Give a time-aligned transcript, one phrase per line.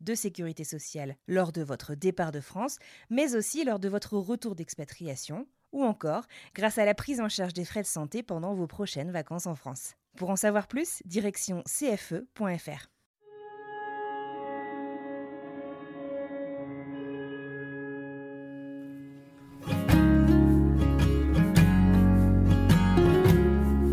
[0.00, 2.78] de sécurité sociale lors de votre départ de France,
[3.10, 7.52] mais aussi lors de votre retour d'expatriation, ou encore grâce à la prise en charge
[7.52, 9.94] des frais de santé pendant vos prochaines vacances en France.
[10.16, 12.90] Pour en savoir plus, direction cfe.fr.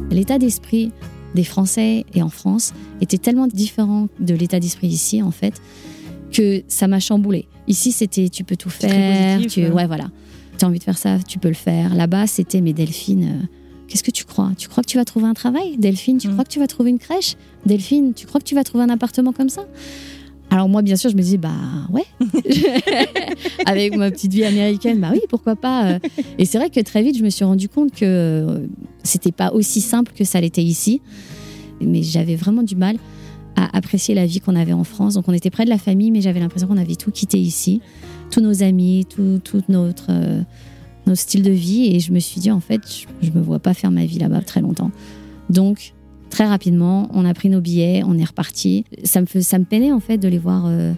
[0.09, 0.91] L'état d'esprit
[1.35, 5.61] des Français et en France était tellement différent de l'état d'esprit ici, en fait,
[6.31, 7.47] que ça m'a chamboulé.
[7.67, 9.71] Ici, c'était tu peux tout faire, positif, tu, ouais.
[9.71, 10.09] ouais, voilà.
[10.57, 11.93] Tu as envie de faire ça, tu peux le faire.
[11.95, 13.45] Là-bas, c'était mais Delphine, euh,
[13.87, 14.51] qu'est-ce que tu crois?
[14.57, 16.31] Tu crois que tu vas trouver un travail Delphine, tu Mm.
[16.33, 17.35] crois que tu vas trouver une crèche?
[17.65, 19.65] Delphine, tu crois que tu vas trouver un appartement comme ça?
[20.49, 21.51] Alors moi, bien sûr, je me dis, bah
[21.91, 22.05] ouais,
[23.65, 25.85] avec ma petite vie américaine, bah oui, pourquoi pas.
[25.91, 25.99] euh.
[26.37, 28.59] Et c'est vrai que très vite, je me suis rendu compte que euh,
[29.03, 31.01] c'était pas aussi simple que ça l'était ici.
[31.81, 32.97] Mais j'avais vraiment du mal
[33.57, 35.15] à apprécier la vie qu'on avait en France.
[35.15, 37.81] Donc on était près de la famille, mais j'avais l'impression qu'on avait tout quitté ici,
[38.31, 40.41] tous nos amis, tout, notre, euh,
[41.05, 41.93] notre style de vie.
[41.93, 44.19] Et je me suis dit, en fait, je, je me vois pas faire ma vie
[44.19, 44.91] là-bas très longtemps.
[45.49, 45.93] Donc
[46.29, 48.85] très rapidement, on a pris nos billets, on est reparti.
[49.03, 50.93] Ça me, ça me peinait en fait de les voir euh,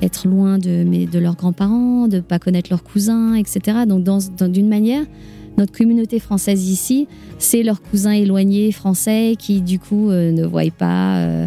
[0.00, 3.80] être loin de, mes, de leurs grands-parents, de pas connaître leurs cousins, etc.
[3.86, 4.04] Donc
[4.50, 5.04] d'une manière,
[5.58, 7.08] notre communauté française ici,
[7.38, 11.46] c'est leurs cousins éloignés français qui du coup euh, ne voient pas.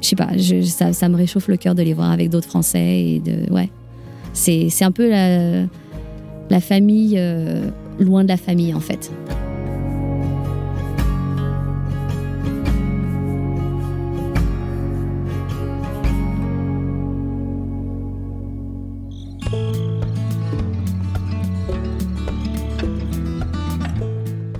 [0.00, 3.20] Je sais pas, ça, me réchauffe le cœur de les voir avec d'autres Français et
[3.20, 3.70] de ouais.
[4.32, 5.64] C'est, un peu la,
[6.50, 9.10] la famille euh, loin de la famille en fait.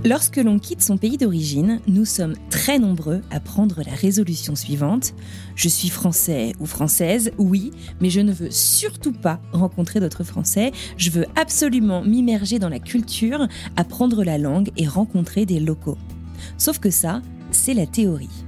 [0.05, 5.13] Lorsque l'on quitte son pays d'origine, nous sommes très nombreux à prendre la résolution suivante.
[5.55, 10.71] Je suis français ou française, oui, mais je ne veux surtout pas rencontrer d'autres Français.
[10.95, 13.45] Je veux absolument m'immerger dans la culture,
[13.75, 15.97] apprendre la langue et rencontrer des locaux.
[16.57, 17.21] Sauf que ça,
[17.51, 18.45] c'est la théorie.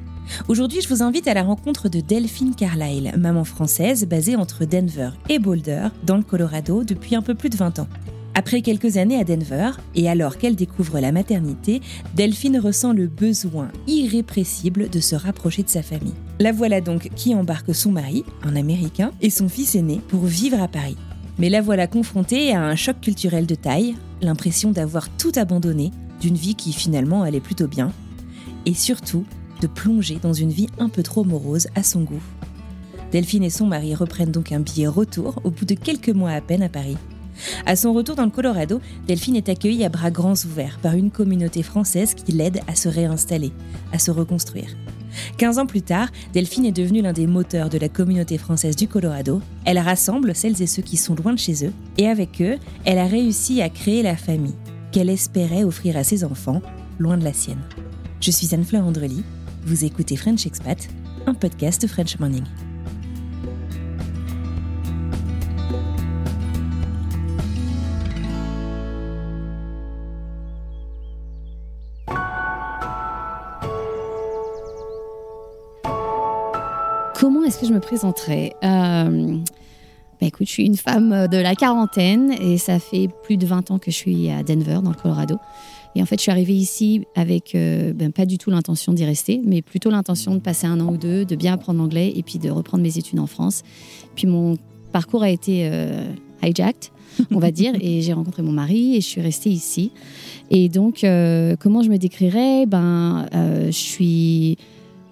[0.47, 5.09] Aujourd'hui, je vous invite à la rencontre de Delphine Carlyle, maman française basée entre Denver
[5.27, 7.87] et Boulder, dans le Colorado, depuis un peu plus de 20 ans.
[8.33, 11.81] Après quelques années à Denver, et alors qu'elle découvre la maternité,
[12.15, 16.13] Delphine ressent le besoin irrépressible de se rapprocher de sa famille.
[16.39, 20.61] La voilà donc qui embarque son mari, un Américain, et son fils aîné pour vivre
[20.61, 20.95] à Paris.
[21.39, 26.35] Mais la voilà confrontée à un choc culturel de taille, l'impression d'avoir tout abandonné, d'une
[26.35, 27.91] vie qui finalement allait plutôt bien,
[28.65, 29.25] et surtout
[29.59, 32.23] de plonger dans une vie un peu trop morose à son goût.
[33.11, 36.39] Delphine et son mari reprennent donc un billet retour au bout de quelques mois à
[36.39, 36.97] peine à Paris.
[37.65, 41.11] À son retour dans le Colorado, Delphine est accueillie à bras grands ouverts par une
[41.11, 43.51] communauté française qui l'aide à se réinstaller,
[43.91, 44.69] à se reconstruire.
[45.37, 48.87] 15 ans plus tard, Delphine est devenue l'un des moteurs de la communauté française du
[48.87, 49.41] Colorado.
[49.65, 52.97] Elle rassemble celles et ceux qui sont loin de chez eux, et avec eux, elle
[52.97, 54.55] a réussi à créer la famille
[54.91, 56.61] qu'elle espérait offrir à ses enfants,
[56.99, 57.61] loin de la sienne.
[58.19, 59.23] Je suis Anne-Fleur Andrely,
[59.65, 60.89] vous écoutez French Expat,
[61.25, 62.43] un podcast French Morning.
[77.21, 78.55] Comment est-ce que je me présenterais?
[78.63, 79.37] Euh,
[80.19, 83.69] bah écoute, je suis une femme de la quarantaine et ça fait plus de 20
[83.69, 85.37] ans que je suis à Denver, dans le Colorado.
[85.93, 89.05] Et en fait, je suis arrivée ici avec euh, ben, pas du tout l'intention d'y
[89.05, 92.23] rester, mais plutôt l'intention de passer un an ou deux, de bien apprendre l'anglais et
[92.23, 93.61] puis de reprendre mes études en France.
[94.15, 94.57] Puis mon
[94.91, 96.89] parcours a été euh, hijacked,
[97.29, 99.91] on va dire, et j'ai rencontré mon mari et je suis restée ici.
[100.49, 102.65] Et donc, euh, comment je me décrirais?
[102.65, 104.57] Ben, je suis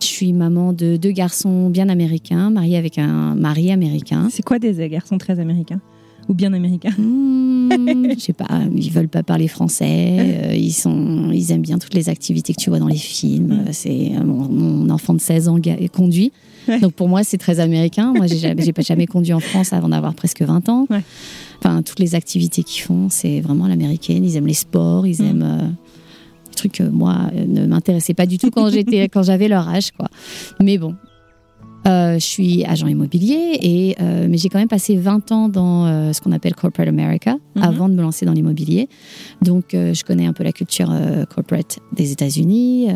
[0.01, 4.27] je suis maman de deux garçons bien américains, mariée avec un mari américain.
[4.31, 5.79] C'est quoi des garçons très américains
[6.27, 7.69] Ou bien américain hmm,
[8.15, 11.93] Je sais pas, ils veulent pas parler français, euh, ils, sont, ils aiment bien toutes
[11.93, 13.65] les activités que tu vois dans les films.
[13.71, 15.57] C'est mon, enfant de 16 ans
[15.93, 16.31] conduit.
[16.81, 18.13] Donc pour moi, c'est très américain.
[18.15, 20.87] Moi, j'ai jamais, pas jamais conduit en France avant d'avoir presque 20 ans.
[21.59, 24.23] Enfin, toutes les activités qu'ils font, c'est vraiment l'américaine.
[24.23, 25.43] Ils aiment les sports, ils aiment.
[25.43, 25.67] Euh,
[26.59, 30.07] trucs que moi ne m'intéressaient pas du tout quand j'étais quand j'avais leur âge quoi.
[30.59, 30.95] Mais bon,
[31.87, 35.85] euh, je suis agent immobilier, et, euh, mais j'ai quand même passé 20 ans dans
[35.85, 37.63] euh, ce qu'on appelle Corporate America mhm.
[37.63, 38.89] avant de me lancer dans l'immobilier.
[39.41, 40.91] Donc, je connais un peu la culture
[41.33, 42.87] corporate des États-Unis.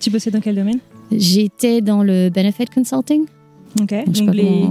[0.00, 0.78] tu bossais dans quel domaine?
[1.12, 3.24] J'étais dans le benefit consulting.
[3.80, 3.94] Ok.
[4.06, 4.66] Donc, les,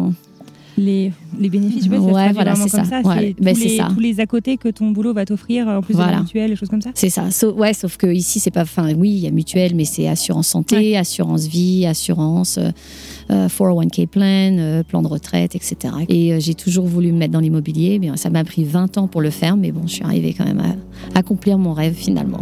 [0.79, 1.85] les, les, bénéfices.
[1.85, 2.83] Je sais ouais, voilà, c'est ça.
[2.85, 3.01] ça.
[3.01, 3.89] Ouais, ben, tous, les, ça.
[3.93, 6.11] tous les à côté que ton boulot va t'offrir en plus voilà.
[6.11, 6.91] de la mutuelle, choses comme ça.
[6.95, 7.25] C'est ça.
[7.47, 8.63] ouais, sauf que ici, c'est pas.
[8.63, 12.59] Enfin, oui, il y a mutuelle, mais c'est assurance santé, assurance vie, assurance.
[13.29, 15.93] 401k euh, plan, euh, plan de retraite, etc.
[16.07, 17.99] Et euh, j'ai toujours voulu me mettre dans l'immobilier.
[18.15, 20.61] Ça m'a pris 20 ans pour le faire, mais bon, je suis arrivée quand même
[21.13, 22.41] à accomplir mon rêve finalement.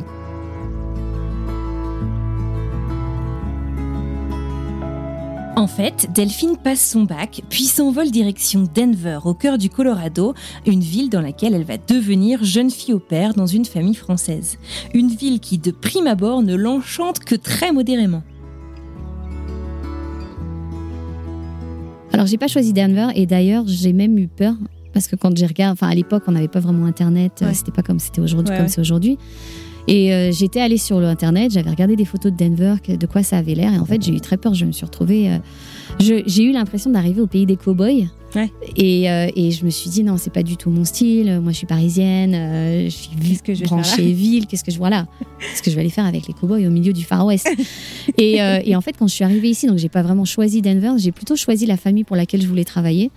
[5.57, 10.35] En fait, Delphine passe son bac, puis s'envole direction Denver, au cœur du Colorado,
[10.67, 14.59] une ville dans laquelle elle va devenir jeune fille au père dans une famille française.
[14.93, 18.21] Une ville qui, de prime abord, ne l'enchante que très modérément.
[22.13, 24.53] Alors, j'ai pas choisi Denver et d'ailleurs, j'ai même eu peur
[24.93, 27.81] parce que quand j'ai regardé, enfin à l'époque, on n'avait pas vraiment Internet, c'était pas
[27.81, 29.17] comme c'était aujourd'hui, comme c'est aujourd'hui.
[29.87, 33.37] Et euh, j'étais allée sur l'internet, j'avais regardé des photos de Denver, de quoi ça
[33.37, 34.53] avait l'air, et en fait j'ai eu très peur.
[34.53, 35.37] Je me suis retrouvée, euh,
[35.99, 38.09] j'ai eu l'impression d'arriver au pays des cowboys.
[38.35, 38.51] Ouais.
[38.75, 41.39] Et, euh, et, je me suis dit non, c'est pas du tout mon style.
[41.39, 42.33] Moi, je suis parisienne,
[42.83, 44.47] je suis qu'est-ce que je branchée ville.
[44.47, 45.07] Qu'est-ce que je vois là
[45.39, 47.49] Qu'est-ce que je vais aller faire avec les cowboys au milieu du Far West
[48.17, 50.91] et, et, en fait, quand je suis arrivée ici, donc j'ai pas vraiment choisi Denver,
[50.97, 53.11] j'ai plutôt choisi la famille pour laquelle je voulais travailler.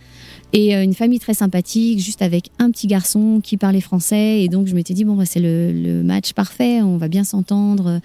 [0.52, 4.42] Et euh, une famille très sympathique, juste avec un petit garçon qui parlait français.
[4.42, 8.00] Et donc, je m'étais dit, bon, bah, c'est le, match parfait, on va bien s'entendre.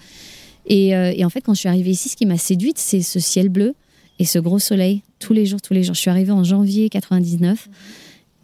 [0.66, 3.02] Et, euh, et, en fait, quand je suis arrivée ici, ce qui m'a séduite, c'est
[3.02, 3.74] ce ciel bleu
[4.18, 5.94] et ce gros soleil, tous les jours, tous les jours.
[5.94, 7.68] Je suis arrivée en janvier 99.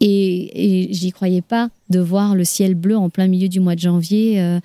[0.00, 3.76] Et, et j'y croyais pas de voir le ciel bleu en plein milieu du mois
[3.76, 4.40] de janvier.
[4.40, 4.58] Euh,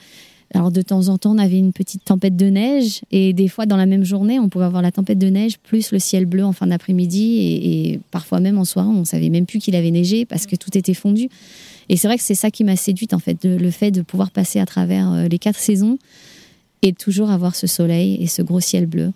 [0.53, 3.65] alors de temps en temps, on avait une petite tempête de neige et des fois
[3.65, 6.45] dans la même journée, on pouvait avoir la tempête de neige plus le ciel bleu
[6.45, 10.25] en fin d'après-midi et, parfois même en soirée, on savait même plus qu'il avait neigé
[10.25, 11.27] parce que tout était fondu.
[11.89, 14.31] Et c'est vrai que c'est ça qui m'a séduite en fait, le fait de pouvoir
[14.31, 15.97] passer à travers euh, les quatre saisons
[16.81, 19.11] et toujours avoir ce soleil et ce gros ciel bleu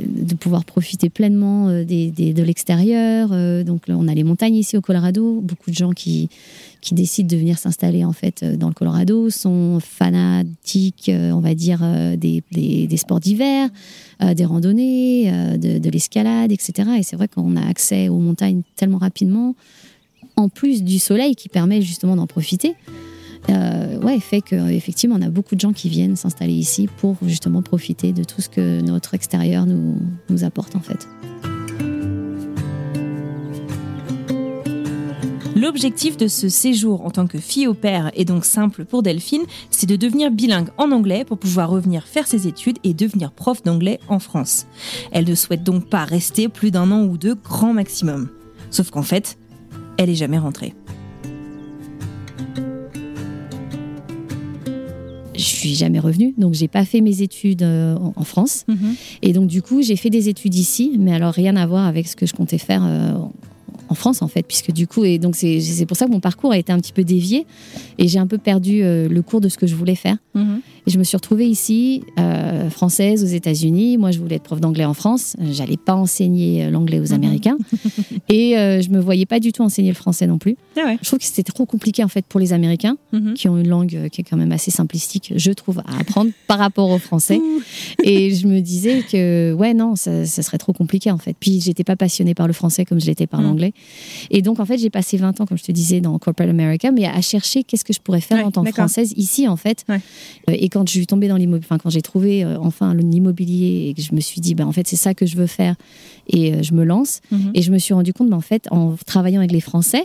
[0.00, 3.28] de pouvoir profiter pleinement euh, de l'extérieur.
[3.64, 6.28] Donc on a les montagnes ici au Colorado, beaucoup de gens qui,
[6.82, 11.38] qui décident de venir s'installer en fait euh, dans le Colorado sont fanatiques, euh, on
[11.38, 13.70] va dire, euh, des, des, sports d'hiver,
[14.20, 16.90] des randonnées, de, l'escalade, etc.
[16.98, 19.54] Et c'est vrai qu'on a accès aux montagnes tellement rapidement,
[20.36, 22.74] en plus du soleil qui permet justement d'en profiter.
[23.48, 28.12] Ouais, fait qu'effectivement, on a beaucoup de gens qui viennent s'installer ici pour justement profiter
[28.12, 29.96] de tout ce que notre extérieur nous,
[30.28, 31.06] nous apporte en fait.
[35.62, 39.44] L'objectif de ce séjour en tant que fille au père est donc simple pour Delphine,
[39.70, 43.62] c'est de devenir bilingue en anglais pour pouvoir revenir faire ses études et devenir prof
[43.62, 44.66] d'anglais en France.
[45.12, 48.28] Elle ne souhaite donc pas rester plus d'un an ou deux grand maximum.
[48.70, 49.38] Sauf qu'en fait,
[49.98, 50.74] elle est jamais rentrée.
[55.42, 58.64] Je suis jamais revenue, donc j'ai pas fait mes études euh, en France.
[58.68, 58.94] Mhm.
[59.22, 62.08] Et donc du coup, j'ai fait des études ici, mais alors rien à voir avec
[62.08, 63.14] ce que je comptais faire euh,
[63.88, 66.52] en France en fait, puisque du coup, et donc c'est pour ça que mon parcours
[66.52, 67.46] a été un petit peu dévié
[67.98, 70.16] et j'ai un peu perdu euh, le cours de ce que je voulais faire.
[70.34, 70.60] Mhm.
[70.86, 73.98] Et je me suis retrouvée ici, euh, française aux États-Unis.
[73.98, 75.36] Moi, je voulais être prof d'anglais en France.
[75.52, 77.14] J'allais pas enseigner euh, l'anglais aux mhm.
[77.14, 77.58] Américains.
[78.28, 80.56] et je me voyais pas du tout enseigner le français non plus.
[80.76, 83.34] Ah je trouve que c'était trop compliqué en fait pour les Américains, mhm.
[83.34, 86.58] qui ont une langue qui est quand même assez simplistique, je trouve, à apprendre par
[86.58, 87.40] rapport au français.
[88.02, 91.36] et je me disais que ouais, non, ça, ça serait trop compliqué en fait.
[91.38, 93.72] Puis j'étais pas passionnée par le français comme je l'étais par l'anglais.
[94.30, 96.90] Et donc, en fait, j'ai passé 20 ans, comme je te disais, dans Corporate America,
[96.90, 99.84] mais à chercher qu'est-ce que je pourrais faire en tant que française ici, en fait.
[99.90, 99.98] Euh,
[100.48, 103.94] et quand je suis tombée dans l'immobilier, enfin, quand j'ai trouvé euh, enfin l'immobilier et
[103.94, 105.76] que je me suis dit, ben, en fait, c'est ça que je veux faire
[106.28, 107.20] et euh, je me lance.
[107.30, 107.52] Mhm.
[107.54, 110.04] Et je me suis rendu compte, ben, en fait, en travaillant avec les Français,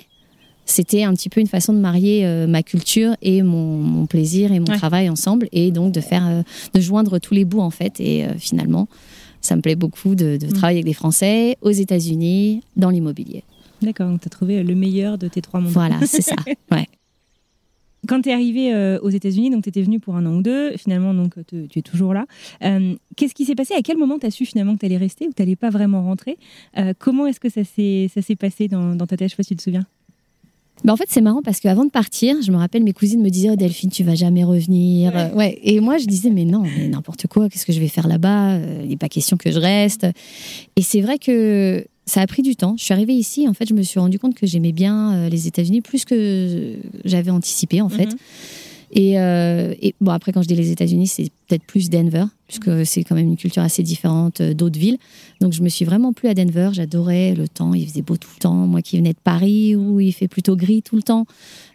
[0.65, 4.65] c'était un petit peu une façon de marier ma culture et mon, plaisir et mon
[4.65, 6.43] travail ensemble et donc de faire
[6.73, 8.89] de joindre tous les bouts en fait et finalement
[9.39, 10.51] ça me plaît beaucoup de, mhm.
[10.51, 13.45] travailler avec des Français aux États-Unis dans l'immobilier.
[13.81, 15.71] D'accord, donc tu as trouvé le meilleur de tes trois mondes.
[15.71, 16.35] Voilà, c'est ça.
[16.71, 16.87] Ouais.
[18.07, 20.41] Quand tu es arrivé euh, aux États-Unis, donc tu étais venu pour un an ou
[20.41, 22.25] deux, finalement, donc tu es toujours là.
[22.63, 23.73] Euh, qu'est-ce qui s'est passé?
[23.73, 25.69] À quel moment tu as su finalement que tu allais rester ou tu n'allais pas
[25.69, 26.37] vraiment rentrer?
[26.77, 29.29] Euh, Comment est-ce que ça s'est passé dans, dans ta tête?
[29.29, 29.85] Je sais pas si tu te souviens.
[30.83, 33.29] bah en fait, c'est marrant parce qu'avant de partir, je me rappelle, mes cousines me
[33.29, 35.13] disaient oh, Delphine, tu vas jamais revenir.
[35.13, 35.31] Ouais.
[35.33, 35.59] ouais.
[35.63, 38.59] Et moi, je disais Mais non, mais n'importe quoi, qu'est-ce que je vais faire là-bas?
[38.83, 40.05] Il n'est pas question que je reste.
[40.75, 42.75] Et c'est vrai que ça a pris du temps.
[42.77, 45.45] Je suis arrivée ici, en fait, je me suis rendu compte que j'aimais bien les
[45.47, 48.05] États-Unis plus que j'avais anticipé, en fait.
[48.05, 48.17] Mm-hmm.
[48.91, 52.85] Et, euh, et, bon, après, quand je dis les États-Unis, c'est peut-être plus Denver, puisque
[52.85, 54.97] c'est quand même une culture assez différente euh, d'autres villes.
[55.41, 56.69] Donc, je me suis vraiment plu à Denver.
[56.71, 57.73] J'adorais le temps.
[57.73, 58.53] Il faisait beau tout le temps.
[58.53, 61.25] Moi qui venais de Paris, où il fait plutôt gris tout le temps,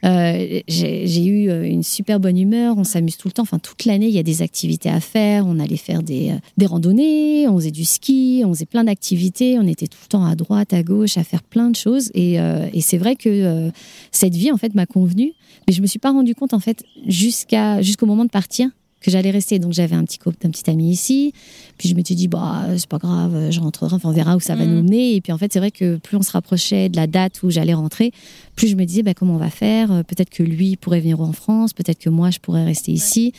[0.05, 2.77] euh, j'ai eu euh, une super bonne humeur.
[2.79, 3.43] On s'amuse tout le temps.
[3.43, 5.47] Enfin, toute l'année, il y a des activités à faire.
[5.47, 9.59] On allait faire des, des randonnées, on faisait du ski, on faisait plein d'activités.
[9.59, 12.11] On était tout le temps à droite, à gauche, à faire plein de choses.
[12.15, 13.71] Et, et c'est vrai que
[14.11, 15.33] cette vie, en fait, m'a convenu.
[15.67, 18.69] Mais je me suis pas rendu compte, en fait, jusqu'à jusqu'au moment de partir,
[19.03, 19.59] que j'allais rester.
[19.59, 21.33] Donc j'avais un petit couple, petit ami ici.
[21.79, 24.41] Puis je me suis dit, bah, c'est pas grave, je rentrerai, enfin, on verra où
[24.41, 24.71] ça va mm.
[24.71, 25.15] nous mener.
[25.17, 27.51] Et puis en fait, c'est vrai que plus on se rapprochait de la date où
[27.51, 28.13] j'allais rentrer,
[28.57, 30.05] plus je me disais, bah, comment on va faire?
[30.05, 33.33] Peut-être que lui pourrait venir en France, peut-être que moi, je pourrais rester ici.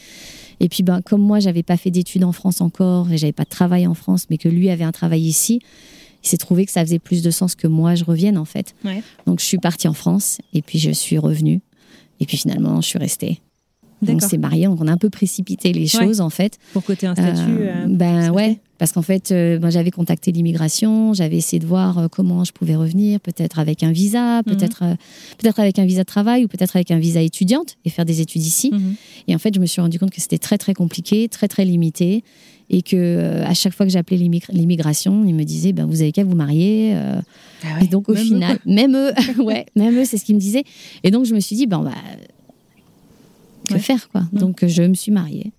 [0.60, 3.44] Et puis, ben, comme moi, j'avais pas fait d'études en France encore et j'avais pas
[3.44, 5.60] de travail en France, mais que lui avait un travail ici,
[6.24, 8.76] il s'est trouvé que ça faisait plus de sens que moi je revienne en fait.
[9.28, 11.62] Donc je suis partie en France et puis je suis revenue.
[12.20, 13.42] Et puis finalement, je suis restée
[14.10, 16.58] on s'est marié, donc on a un peu précipité les choses en fait.
[16.74, 17.40] Pour côté un statut.
[17.40, 21.66] Euh, euh, ben ouais, parce qu'en fait, euh, ben, j'avais contacté l'immigration, j'avais essayé de
[21.66, 24.44] voir comment je pouvais revenir, peut-être avec un visa, mhm.
[24.44, 24.84] peut-être
[25.38, 28.22] peut-être avec un visa de travail ou peut-être avec un visa étudiante et faire des
[28.22, 28.72] études ici.
[28.72, 28.96] Mhm.
[29.28, 31.66] Et en fait, je me suis rendu compte que c'était très très compliqué, très très
[31.66, 32.24] limité
[32.70, 36.24] et que à chaque fois que j'appelais l'immigration, ils me disaient ben, vous avez qu'à
[36.24, 36.96] vous marier.
[37.64, 40.64] Ah et donc au final, même eux, ouais, même eux, c'est ce qu'ils me disaient.
[41.04, 42.33] Et donc je me suis dit ben bah, que
[43.84, 44.24] faire quoi.
[44.32, 45.52] Donc je me suis mariée.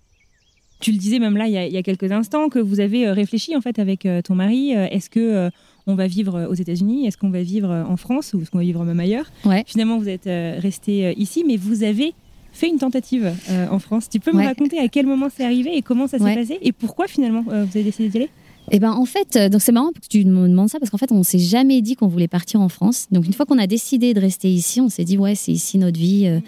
[0.85, 3.57] Tu le disais même là il y, a, quelques instants que vous avez euh, réfléchi
[3.57, 4.76] en fait avec euh, ton mari.
[4.76, 5.50] Euh, est-ce que
[5.87, 7.07] on va vivre aux États-Unis?
[7.07, 9.25] Est-ce qu'on va vivre en France ou est-ce qu'on va vivre même ailleurs?
[9.47, 9.64] Ouais.
[9.66, 12.12] Finalement vous êtes resté ici, mais vous avez
[12.52, 13.33] fait une tentative
[13.71, 14.11] en France.
[14.11, 16.73] Tu peux me raconter à quel moment c'est arrivé et comment ça s'est passé et
[16.73, 18.31] pourquoi finalement vous avez décidé d'y aller?
[18.71, 21.12] Eh ben en fait, donc c'est marrant que tu me demandes ça parce qu'en fait
[21.12, 23.07] on s'est jamais dit qu'on voulait partir en France.
[23.11, 25.78] Donc une fois qu'on a décidé de rester ici, on s'est dit ouais c'est ici
[25.78, 26.40] notre vie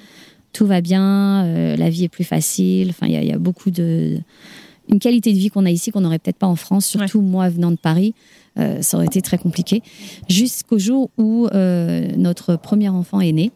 [0.56, 2.88] tout va bien, euh, la vie est plus facile.
[2.88, 4.16] Enfin, il y, a beaucoup de
[4.88, 7.50] une qualité de vie qu'on a ici qu'on n'aurait peut-être pas en France, surtout moi
[7.50, 8.14] venant de Paris.
[8.58, 9.82] Euh, ça aurait été très compliqué.
[10.30, 13.52] Jusqu'au jour où euh, notre premier enfant est né.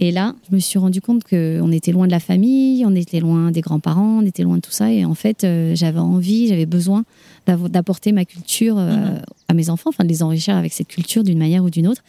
[0.00, 3.20] Et là, je me suis rendu compte qu'on était loin de la famille, on était
[3.20, 4.90] loin des grands-parents, on était loin de tout ça.
[4.90, 7.04] Et en fait, j'avais envie, j'avais besoin
[7.46, 9.22] d'apporter ma culture mm-hmm.
[9.48, 12.02] à mes enfants, enfin de les enrichir avec cette culture d'une manière ou d'une autre.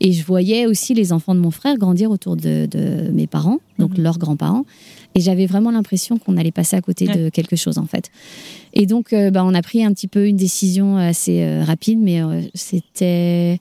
[0.00, 2.68] Et je voyais aussi les enfants de mon frère grandir autour de,
[3.12, 4.04] mes parents, donc mhm.
[4.04, 4.64] leurs grands-parents.
[5.14, 8.10] Et j'avais vraiment l'impression qu'on allait passer à côté de quelque chose, en fait.
[8.74, 11.98] Et donc, euh, bah, on a pris un petit peu une décision assez euh, rapide,
[12.00, 13.58] mais euh, c'était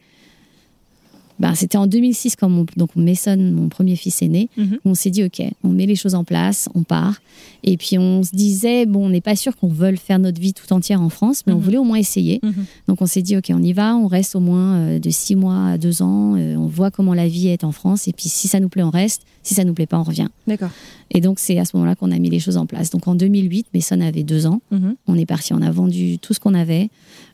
[1.40, 4.50] bah, c'était en 2006 quand mon, donc Mason, mon premier fils, est né.
[4.58, 4.80] Mhm.
[4.86, 7.22] On s'est dit, OK, on met les choses en place, on part.
[7.64, 10.54] Et puis on se disait, bon, on n'est pas sûr qu'on veuille faire notre vie
[10.54, 11.64] tout entière en France, mais on mhm.
[11.64, 12.40] voulait au moins essayer.
[12.42, 12.66] Mhm.
[12.88, 15.36] Donc on s'est dit, OK, on y va, on reste au moins euh, de six
[15.36, 18.08] mois à deux ans, euh, on voit comment la vie est en France.
[18.08, 19.24] Et puis si ça nous plaît, on reste.
[19.44, 20.28] Si ça nous plaît pas, on revient.
[20.46, 20.72] D'accord.
[21.12, 22.90] Et donc c'est à ce moment-là qu'on a mis les choses en place.
[22.90, 24.62] Donc en 2008, Mason avait deux ans.
[25.08, 26.90] On est parti, on a vendu tout ce qu'on avait.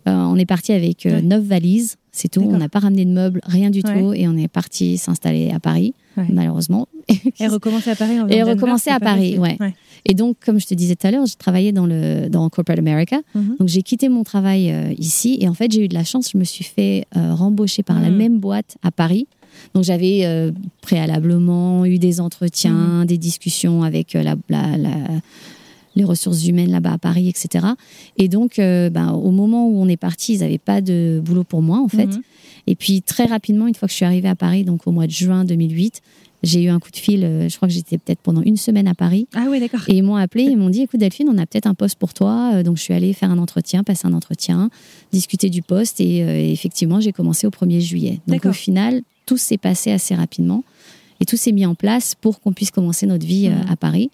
[0.07, 2.41] Euh, on est parti avec neuf valises c'est tout.
[2.41, 4.13] On n'a pas ramené de meubles, rien du tout.
[4.13, 5.93] Et on est parti s'installer à Paris,
[6.29, 6.87] malheureusement.
[7.39, 8.17] Et recommencer à Paris.
[8.29, 9.57] et recommencer à Paris, ouais.
[10.05, 12.79] Et donc, comme je te disais tout à l'heure, j'ai travaillé dans le dans Corporate
[12.79, 13.19] America.
[13.35, 13.55] Mhm.
[13.59, 15.37] Donc, j'ai quitté mon travail euh, ici.
[15.41, 16.29] Et en fait, j'ai eu de la chance.
[16.31, 18.17] Je me suis fait euh, rembaucher par la mhm.
[18.17, 19.27] même boîte à Paris.
[19.73, 20.51] Donc, j'avais euh,
[20.81, 23.05] préalablement eu des entretiens, mhm.
[23.05, 24.97] des discussions avec la, la, la
[25.95, 27.67] les ressources humaines là-bas à Paris, etc.
[28.17, 31.43] Et donc, euh, ben, au moment où on est parti, ils n'avaient pas de boulot
[31.43, 32.07] pour moi, en fait.
[32.07, 32.21] Mhm.
[32.67, 35.05] Et puis, très rapidement, une fois que je suis arrivée à Paris, donc au mois
[35.05, 36.01] de juin 2008,
[36.43, 38.87] j'ai eu un coup de fil, euh, je crois que j'étais peut-être pendant une semaine
[38.87, 39.27] à Paris.
[39.33, 39.81] Ah oui, d'accord.
[39.87, 42.13] Et ils m'ont appelé, ils m'ont dit, écoute Delphine, on a peut-être un poste pour
[42.13, 42.51] toi.
[42.53, 44.69] Euh, donc je suis allée faire un entretien, passer un entretien,
[45.13, 46.01] discuter du poste.
[46.01, 48.19] Et, effectivement, j'ai commencé au 1er juillet.
[48.27, 50.63] Donc au final, tout s'est passé assez rapidement.
[51.21, 53.67] Et tout s'est mis en place pour qu'on puisse commencer notre vie mhm.
[53.69, 54.11] à Paris.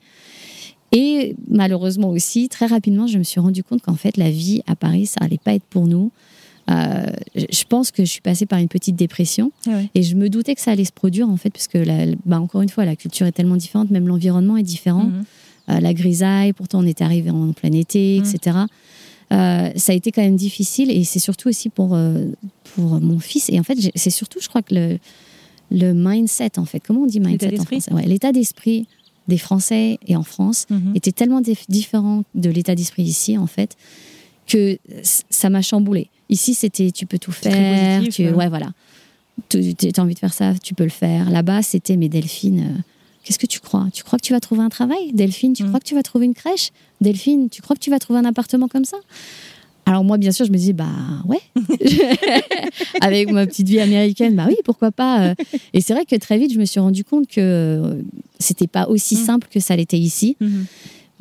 [0.92, 4.76] Et malheureusement aussi, très rapidement, je me suis rendu compte qu'en fait, la vie à
[4.76, 6.12] Paris, ça allait pas être pour nous.
[6.70, 9.52] Euh, je pense que je suis passée par une petite dépression.
[9.68, 11.84] Ah et je me doutais que ça allait se produire en fait parce que
[12.26, 15.06] bah, encore une fois la culture est tellement différente même l'environnement est différent.
[15.06, 15.24] Mhm.
[15.70, 18.68] euh, la grisaille pourtant on était arrivé en plein été etc mhm.
[19.34, 21.98] euh, ça a été quand même difficile et c'est surtout aussi pour
[22.76, 23.50] pour mon fils.
[23.50, 25.00] Et en fait c'est surtout je crois que le
[25.72, 26.80] le mindset en fait.
[26.80, 27.92] Comment on dit mindset en français?
[28.06, 28.88] L'état d'esprit
[29.30, 30.94] des Français et en France mhm.
[30.96, 33.78] était tellement différent de l'état d'esprit ici, en fait,
[34.48, 34.78] que
[35.30, 36.10] ça m'a chamboulé.
[36.30, 38.04] Ici, c'était tu peux tout faire.
[38.10, 38.50] tu, ouais.
[38.50, 38.72] voilà.
[39.50, 39.60] tu
[39.96, 41.30] as envie de faire ça, tu peux le faire.
[41.30, 42.60] Là-bas, c'était mes Delphine.
[42.62, 42.82] euh,
[43.24, 43.88] Qu'est-ce que tu crois?
[43.94, 45.12] Tu crois que tu vas trouver un travail?
[45.14, 45.68] Delphine, tu Mm.
[45.68, 46.72] crois que tu vas trouver une crèche?
[47.02, 48.98] Delphine, tu crois que tu vas trouver un appartement comme ça?
[49.90, 50.86] Alors moi, bien sûr, je me dis, bah
[51.26, 51.40] ouais.
[53.02, 55.30] Avec ma petite vie américaine, bah oui, pourquoi pas.
[55.30, 55.36] euh.
[55.74, 58.02] Et c'est vrai que très vite, je me suis rendu compte que euh,
[58.40, 59.26] c'était pas aussi Mm.
[59.26, 60.38] simple que ça l'était ici.
[60.40, 60.66] Mhm.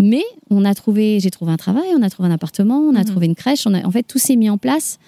[0.01, 3.01] Mais on a trouvé, j'ai trouvé un travail, on a trouvé un appartement, on a
[3.01, 3.05] Mhm.
[3.07, 3.67] trouvé une crèche.
[3.67, 4.99] On a, en fait, tout s'est mis en place.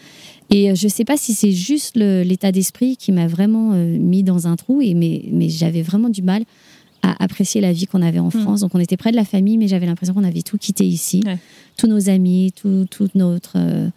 [0.51, 4.23] Et euh, je sais pas si c'est juste l'état d'esprit qui m'a vraiment euh, mis
[4.25, 4.81] dans un trou.
[4.81, 6.43] Et mais, mais j'avais vraiment du mal
[7.03, 8.43] à apprécier la vie qu'on avait en Mhm.
[8.43, 8.61] France.
[8.61, 11.23] Donc on était près de la famille, mais j'avais l'impression qu'on avait tout quitté ici,
[11.25, 11.39] Ouais.
[11.81, 13.89] Tous nos amis, tout, tout notre euh,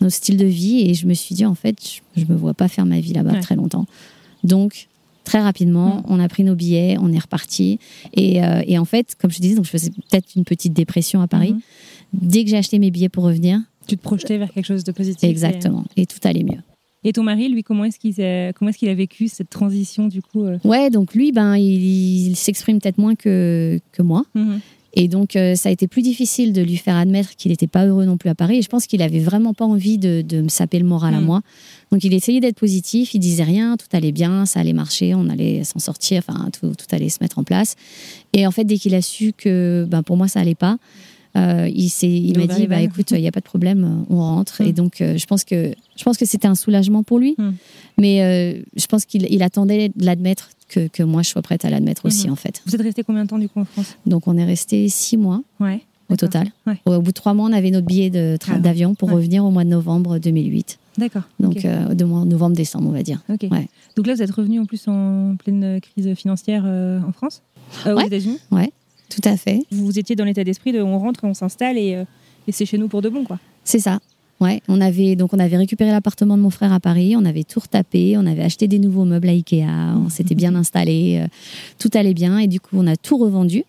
[0.00, 0.80] nos styles de vie.
[0.88, 1.76] Et je me suis dit en fait,
[2.16, 3.40] je, je me vois pas faire ma vie là-bas Ouais.
[3.40, 3.86] très longtemps.
[4.44, 4.88] Donc
[5.24, 6.02] très rapidement, Mhm.
[6.08, 7.78] on a pris nos billets, on est reparti.
[8.14, 11.20] Et, euh, et en fait, comme je disais, donc je faisais peut-être une petite dépression
[11.20, 11.52] à Paris.
[11.52, 11.60] Mhm.
[12.14, 14.92] Dès que j'ai acheté mes billets pour revenir, Tu te projetais vers quelque chose de
[14.92, 15.28] positif.
[15.28, 16.60] exactement, et tout allait mieux.
[17.04, 18.14] Et, ton mari, lui, comment est-ce qu'il
[18.54, 20.58] comment est-ce qu'il a vécu cette transition du coup euh?
[20.64, 24.24] Ouais, donc lui, ben, il, il s'exprime peut-être moins que, que moi.
[24.34, 24.60] Mhm.
[24.94, 27.84] Et donc, euh, ça a été plus difficile de lui faire admettre qu'il n'était pas
[27.86, 28.58] heureux non plus à Paris.
[28.58, 31.20] Et je pense qu'il avait vraiment pas envie de, de me saper le moral à
[31.20, 31.24] Mm.
[31.24, 31.40] moi.
[31.92, 33.14] Donc, il essayait d'être positif.
[33.14, 36.72] Il disait rien, tout allait bien, ça allait marcher, on allait s'en sortir, enfin, tout,
[36.74, 37.76] tout allait se mettre en place.
[38.32, 40.78] Et en fait, dès qu'il a su que ben, pour moi, ça allait pas,
[41.38, 44.60] euh, il, m'a dit bah, écoute, il n'y a pas de problème, on rentre.
[44.60, 47.34] Et donc, euh, je pense que, je pense que c'était un soulagement pour lui.
[47.38, 47.50] Mm.
[47.98, 51.64] Mais euh, je pense qu'il il attendait de l'admettre que, que moi, je sois prête
[51.64, 52.32] à l'admettre aussi, Mhm.
[52.32, 52.62] en fait.
[52.66, 53.96] Vous êtes resté combien de temps du coup en France?
[54.06, 55.80] Donc, on est resté six mois Ouais.
[56.10, 56.48] au total.
[56.66, 56.78] Ouais.
[56.86, 58.10] Au bout de trois mois, on avait notre billet
[58.48, 59.14] Ah, d'avion pour ouais.
[59.16, 60.78] revenir au mois de novembre 2008.
[60.98, 61.22] D'accord.
[61.40, 61.64] Donc, ok.
[61.64, 63.22] euh, de novembre-décembre, on va dire.
[63.28, 63.68] Ouais.
[63.96, 67.42] Donc là, vous êtes revenu en plus en pleine crise financière euh, en France,
[67.86, 68.06] Euh, aux Ouais.
[68.06, 68.38] États-Unis?
[69.10, 69.60] Tout à fait.
[69.70, 72.04] Vous étiez dans l'état d'esprit de on rentre on s'installe et, euh,
[72.46, 73.38] et c'est chez nous pour de bon, quoi.
[73.64, 74.00] C'est ça.
[74.40, 77.42] Ouais, on avait donc on avait récupéré l'appartement de mon frère à Paris, on avait
[77.42, 79.66] tout retapé, on avait acheté des nouveaux meubles à Ikea,
[79.96, 81.26] on s'était bien installé, euh,
[81.80, 83.64] tout allait bien et du coup on a tout revendu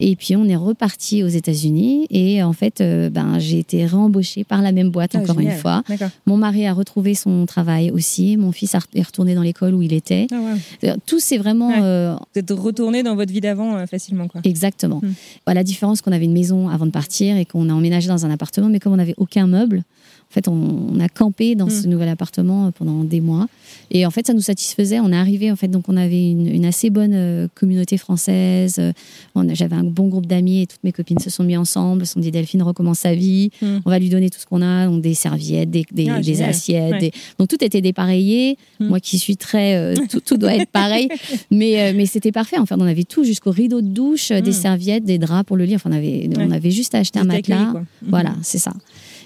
[0.00, 4.44] et puis on est reparti aux États-Unis et en fait euh, ben j'ai été réembauchée
[4.44, 5.54] par la même boîte Ah, encore génial.
[5.54, 5.82] une fois.
[6.26, 9.82] Mon mari a retrouvé son travail aussi, mon fils a- est retourné dans l'école où
[9.82, 10.26] il était.
[10.32, 10.36] Ah.
[10.80, 11.80] C'est-à-dire, Tout c'est vraiment Ouais.
[11.82, 14.40] euh, Vous êtes retourné dans votre vie d'avant euh, facilement, quoi.
[14.44, 15.00] Exactement.
[15.02, 15.12] Hmm.
[15.46, 18.24] Bah, la différence qu'on avait une maison avant de partir et qu'on a emménagé dans
[18.24, 19.82] un appartement, mais comme on n'avait aucun meuble,
[20.30, 20.52] en fait, on,
[20.94, 21.90] on a campé dans ce Hmm.
[21.90, 23.46] nouvel appartement euh, pendant des mois.
[23.90, 25.00] Et en fait, ça nous satisfaisait.
[25.00, 28.76] On est arrivé, en fait, donc on avait une, une assez bonne euh, communauté française.
[28.78, 28.92] Euh,
[29.54, 32.20] J'avais un bon groupe d'amis et toutes mes copines se sont mis ensemble, se sont
[32.20, 33.50] dit Delphine recommence sa vie.
[33.62, 33.78] Hmm.
[33.86, 36.42] On va lui donner tout ce qu'on a, donc des serviettes, des, des- Ah, des
[36.42, 36.92] assiettes.
[36.92, 36.98] Ouais.
[36.98, 38.58] des- Donc tout était dépareillé.
[38.80, 38.88] Hmm.
[38.88, 41.08] Moi qui suis très, euh, tout, tout doit être pareil.
[41.50, 42.58] Mais, euh, mais c'était parfait.
[42.58, 45.74] Enfin, on avait tout jusqu'au rideau de douche, des serviettes, des draps pour le lit.
[45.76, 47.70] Enfin, on avait, on avait juste à acheter un matelas.
[47.72, 47.82] quoi.
[48.02, 48.72] Voilà, c'est ça.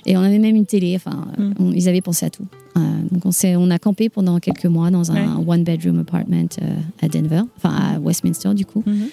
[0.07, 0.95] Et on avait même une télé.
[0.97, 1.55] Enfin, euh, Mm.
[1.61, 2.47] on- ils avaient pensé à tout.
[2.77, 6.75] Euh, donc on, on a campé pendant quelques mois dans un one bedroom apartment euh,
[7.03, 8.83] à Denver, enfin à Westminster du coup.
[8.87, 9.09] Mhm.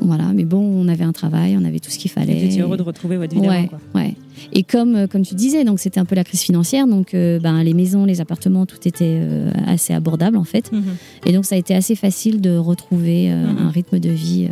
[0.00, 2.46] Voilà, mais bon, on avait un travail, on avait tout ce qu'il fallait.
[2.46, 3.78] Étiez heureux de retrouver votre vie Ouais, quoi.
[3.94, 4.16] ouais.
[4.52, 7.38] Et comme, euh, comme tu disais, donc c'était un peu la crise financière, donc euh,
[7.38, 9.20] ben, les maisons, les appartements, tout était
[9.68, 10.72] assez abordable en fait.
[10.72, 10.82] Mhm.
[11.26, 14.48] Et donc ça a été assez facile de retrouver un rythme de vie.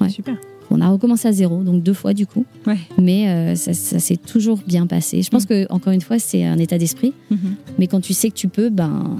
[0.00, 0.08] Ouais.
[0.08, 0.36] Super.
[0.72, 2.44] On a recommencé à zéro, donc deux fois du coup.
[2.66, 2.78] Ouais.
[2.96, 5.20] Mais euh, ça, ça s'est toujours bien passé.
[5.22, 5.48] Je pense Mhm.
[5.48, 7.12] que encore une fois, c'est un état d'esprit.
[7.30, 7.54] Mhm.
[7.78, 9.16] Mais quand tu sais que tu peux, ben,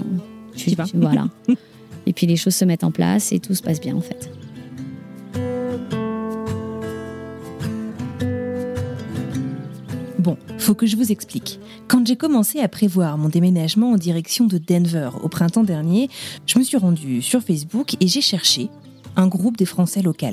[0.55, 0.85] tu, vas.
[0.85, 1.27] tu- voilà.
[2.05, 4.29] et puis les choses se mettent en place et tout se passe bien en fait.
[10.19, 11.59] Bon, faut que je vous explique.
[11.87, 16.09] Quand j'ai commencé à prévoir mon déménagement en direction de Denver au printemps dernier,
[16.45, 18.69] je me suis rendue sur Facebook et j'ai cherché
[19.15, 20.27] un groupe des Français locaux.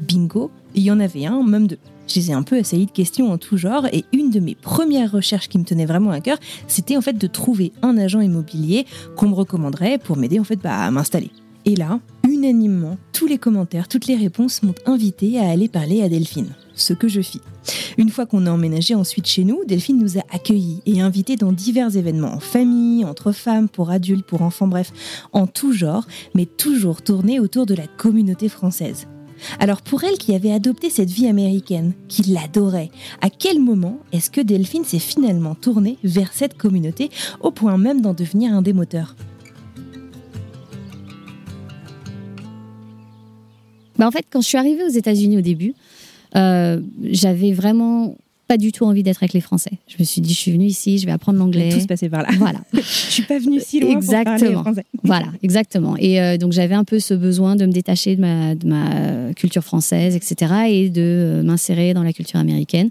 [0.00, 1.78] Bingo, il y en avait un, même deux.
[2.08, 4.56] Je les ai un peu assaillis de questions en tout genre et une de mes
[4.56, 8.20] premières recherches qui me tenait vraiment à cœur, c'était en fait de trouver un agent
[8.20, 8.84] immobilier
[9.16, 11.30] qu'on me recommanderait pour m'aider en fait bah, à m'installer.
[11.66, 16.08] Et là, unanimement, tous les commentaires, toutes les réponses m'ont invité à aller parler à
[16.08, 17.42] Delphine, ce que je fis.
[17.98, 21.52] Une fois qu'on a emménagé ensuite chez nous, Delphine nous a accueillis et invités dans
[21.52, 24.92] divers événements, en famille, entre femmes, pour adultes, pour enfants, bref,
[25.32, 29.06] en tout genre, mais toujours tournés autour de la communauté française.
[29.58, 34.30] Alors pour elle qui avait adopté cette vie américaine, qui l'adorait, à quel moment est-ce
[34.30, 38.72] que Delphine s'est finalement tournée vers cette communauté au point même d'en devenir un des
[38.72, 39.16] moteurs?
[43.98, 45.74] Bah, en fait, quand je suis arrivée aux États-Unis au début,
[46.34, 48.16] euh, j'avais vraiment
[48.50, 49.70] pas du tout envie d'être avec les Français.
[49.86, 51.68] Je me suis dit, je suis venue ici, je vais apprendre l'anglais.
[51.68, 52.30] Tout se passait par là.
[52.36, 52.58] Voilà.
[52.72, 54.62] Je suis pas venue si loin pour parler Exactement.
[54.62, 54.84] français.
[55.04, 55.96] Voilà, exactement.
[55.96, 59.32] Et euh, donc j'avais un peu ce besoin de me détacher de ma, de ma
[59.34, 62.90] culture française, etc., et de euh, m'insérer dans la culture américaine.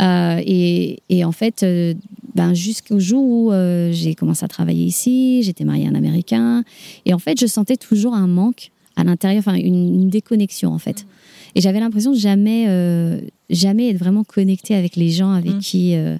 [0.00, 1.94] Euh, et, et en fait, euh,
[2.34, 6.62] ben, jusqu'au jour où euh, j'ai commencé à travailler ici, j'étais mariée à un Américain,
[7.06, 11.06] et en fait, je sentais toujours un manque à l'intérieur, enfin une, déconnexion en fait.
[11.54, 15.58] Et j'avais l'impression de jamais, euh, jamais être vraiment connectée avec les gens avec mm.
[15.58, 16.16] qui euh,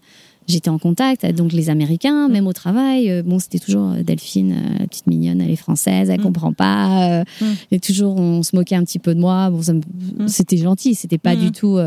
[0.48, 2.32] j'étais en contact, donc les Américains, mm.
[2.32, 3.22] même au travail.
[3.22, 6.24] bon, c'était toujours Delphine, la petite mignonne, elle est française, elle mm.
[6.24, 7.24] comprend pas.
[7.70, 9.50] Et toujours, on se moquait un petit peu de moi.
[9.50, 9.60] Bon,
[10.26, 11.78] c'était gentil, c'était pas du tout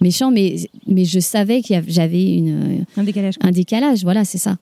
[0.00, 0.56] méchant, mais,
[0.86, 3.34] mais je savais qu'il j'avais une un décalage.
[3.40, 4.56] Un décalage, voilà, c'est ça.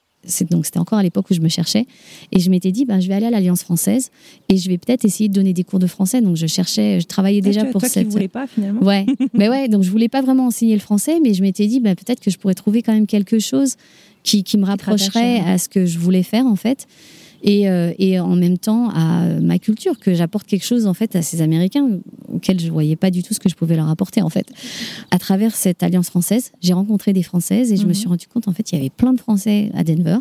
[0.51, 1.87] Donc c'était encore à l'époque où je me cherchais.
[2.33, 4.11] Et je m'étais dit ben, je vais aller à l'Alliance française
[4.49, 6.21] et je vais peut-être essayer de donner des cours de français.
[6.21, 8.83] Donc je cherchais je travaillais déjà pour toi cette qui voulais pas finalement?
[8.83, 9.07] Ouais.
[9.35, 11.95] Mais ouais donc je voulais pas vraiment enseigner le français mais je m'étais dit ben,
[11.95, 13.77] peut-être que je pourrais trouver quand même quelque chose
[14.23, 16.87] qui, qui me rapprocherait à ce que je voulais faire en fait
[17.42, 21.14] et, euh, et, en même temps à ma culture, que j'apporte quelque chose en fait
[21.16, 21.88] à ces Américains
[22.33, 24.46] auxquels je voyais pas du tout ce que je pouvais leur apporter en fait.
[25.11, 27.94] À travers cette alliance française, j'ai rencontré des Françaises et je me mhm.
[27.94, 30.18] suis rendu compte en fait il y avait plein de Français à Denver.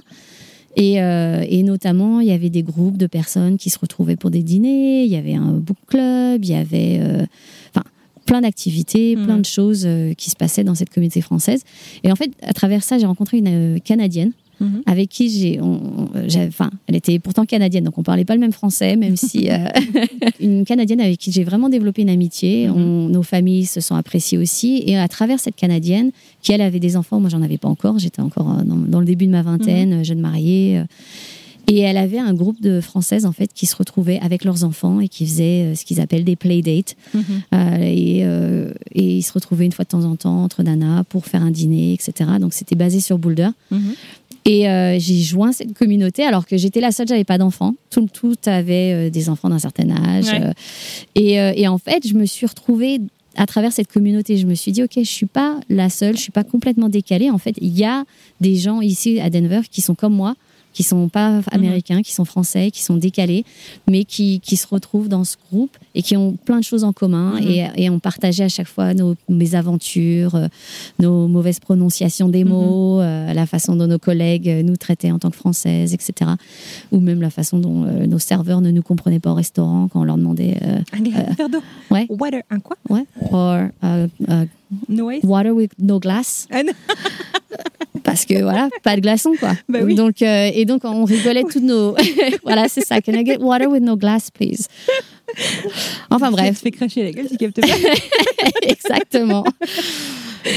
[0.80, 4.30] Et, euh, et, notamment, il y avait des groupes de personnes qui se retrouvaient pour
[4.30, 7.25] des dîners, il y avait un book club, il y avait euh,
[7.73, 7.84] enfin,
[8.27, 9.25] plein d'activités, mhm.
[9.25, 11.63] plein de choses qui se passaient dans cette communauté française.
[12.03, 14.82] Et en fait, à travers ça, j'ai rencontré une Canadienne Mhm.
[14.86, 18.96] avec qui j'ai, enfin, elle était pourtant canadienne, donc on parlait pas le même français,
[18.96, 19.58] même si euh,
[20.39, 22.67] une canadienne avec qui j'ai vraiment développé une amitié.
[22.67, 23.12] Mhm.
[23.12, 26.98] nos familles se sont appréciées aussi, et à travers cette canadienne, qui elle avait des
[26.98, 29.98] enfants, moi j'en avais pas encore, j'étais encore euh, dans, le début de ma vingtaine,
[29.98, 30.06] mhm.
[30.06, 30.80] jeune mariée.
[30.80, 30.84] Euh,
[31.70, 35.02] et elle avait un groupe de Françaises en fait qui se retrouvaient avec leurs enfants
[35.02, 36.96] et qui faisaient ce qu'ils appellent des playdates.
[37.82, 41.43] et, et, ils se retrouvaient une fois de temps en temps entre nanas pour faire
[41.43, 42.30] un dîner, etc.
[42.39, 43.50] Donc c'était basé sur Boulder.
[44.48, 47.76] Et euh, j'ai joint cette communauté alors que j'étais la seule, j'avais pas d'enfants.
[47.90, 50.30] Tout, tout avait euh, des enfants d'un certain âge.
[50.30, 50.54] Euh,
[51.16, 53.02] et, et, en fait, je me suis retrouvée
[53.36, 54.38] à travers cette communauté.
[54.38, 57.30] Je me suis dit, ok, je suis pas la seule, je suis pas complètement décalée.
[57.30, 58.06] En fait, il y a
[58.40, 60.36] des gens ici à Denver qui sont comme moi,
[60.78, 63.46] qui sont pas américains, qui sont français, qui sont décalés,
[63.90, 66.94] mais qui, qui, se retrouvent dans ce groupe et qui ont plein de choses en
[66.94, 67.48] commun mhm.
[67.48, 70.48] et, et, on partageait à chaque fois nos mésaventures, euh,
[71.00, 72.52] nos mauvaises prononciations des mhm.
[72.52, 76.30] mots, euh, la façon dont nos collègues nous traitaient en tant que françaises, etc.
[76.92, 80.02] Ou même la façon dont euh, nos serveurs ne nous comprenaient pas au restaurant quand
[80.02, 80.60] on leur demandait.
[80.94, 81.63] un verre d'eau.
[81.90, 82.06] Ouais.
[82.08, 82.78] Water, un quoi?
[82.88, 83.06] Ouais.
[83.32, 83.63] Or,
[84.89, 86.47] no water with no glass.
[87.49, 89.53] Ah, parce que voilà, pas de glaçons quoi.
[89.69, 91.95] Bah donc euh, et donc on rigolait toutes nos
[92.43, 93.01] voilà, c'est ça.
[93.01, 94.67] Can I get water with no glass please?
[96.10, 96.47] Enfin bref.
[96.47, 97.75] Ça te fait cracher la gueule, tu captes bien.
[98.62, 99.43] Exactement.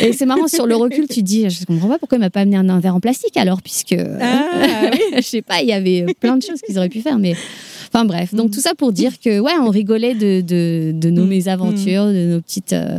[0.02, 2.40] Et c'est marrant, sur le recul, tu dis, je comprends pas pourquoi il m'a pas
[2.40, 3.96] amené un, verre en plastique alors, puisque.
[4.20, 4.98] Ah, oui.
[5.16, 7.34] je sais pas, il y avait plein de choses qu'ils auraient pu faire, mais.
[7.92, 8.50] Enfin bref, donc mm.
[8.52, 11.28] tout ça pour dire que, ouais, on rigolait de, de, de nos mm.
[11.28, 12.72] mésaventures, de nos petites.
[12.72, 12.98] Euh,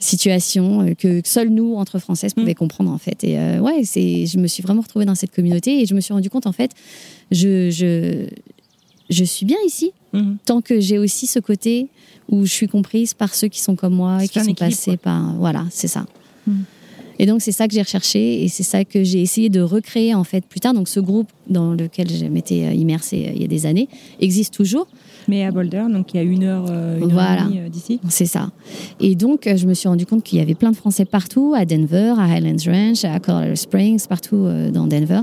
[0.00, 2.54] situation euh, que seuls nous, entre Françaises, pouvions mm.
[2.54, 3.22] comprendre en fait.
[3.24, 6.00] Et euh, ouais, c'est, je me suis vraiment retrouvée dans cette communauté et je me
[6.00, 6.72] suis rendu compte en fait,
[7.30, 8.26] je, je,
[9.08, 10.36] je suis bien ici mm-hmm.
[10.44, 11.88] tant que j'ai aussi ce côté
[12.28, 15.34] où je suis comprise par ceux qui sont comme moi et qui sont passés par.
[15.34, 16.06] Voilà, c'est ça.
[16.46, 16.62] Mm.
[17.18, 20.14] Et donc c'est ça que j'ai recherché et c'est ça que j'ai essayé de recréer
[20.14, 20.72] en fait plus tard.
[20.72, 23.88] Donc ce groupe dans lequel je m'étais euh, immersée il y a des années
[24.20, 24.86] existe toujours.
[25.28, 27.32] Mais à Boulder, donc il y a une heure, euh, une voilà.
[27.32, 28.00] heure et demie euh, d'ici.
[28.08, 28.50] C'est ça.
[29.00, 31.54] Et donc, euh, je me suis rendu compte qu'il y avait plein de Français partout,
[31.56, 35.20] à Denver, à Highlands Ranch, à Colorado Springs, partout dans Denver.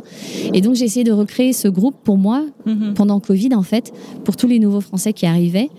[0.54, 2.94] Et donc, j'ai essayé de recréer ce groupe pour moi, mhm.
[2.94, 5.70] pendant Covid, en fait, pour tous les nouveaux Français qui arrivaient.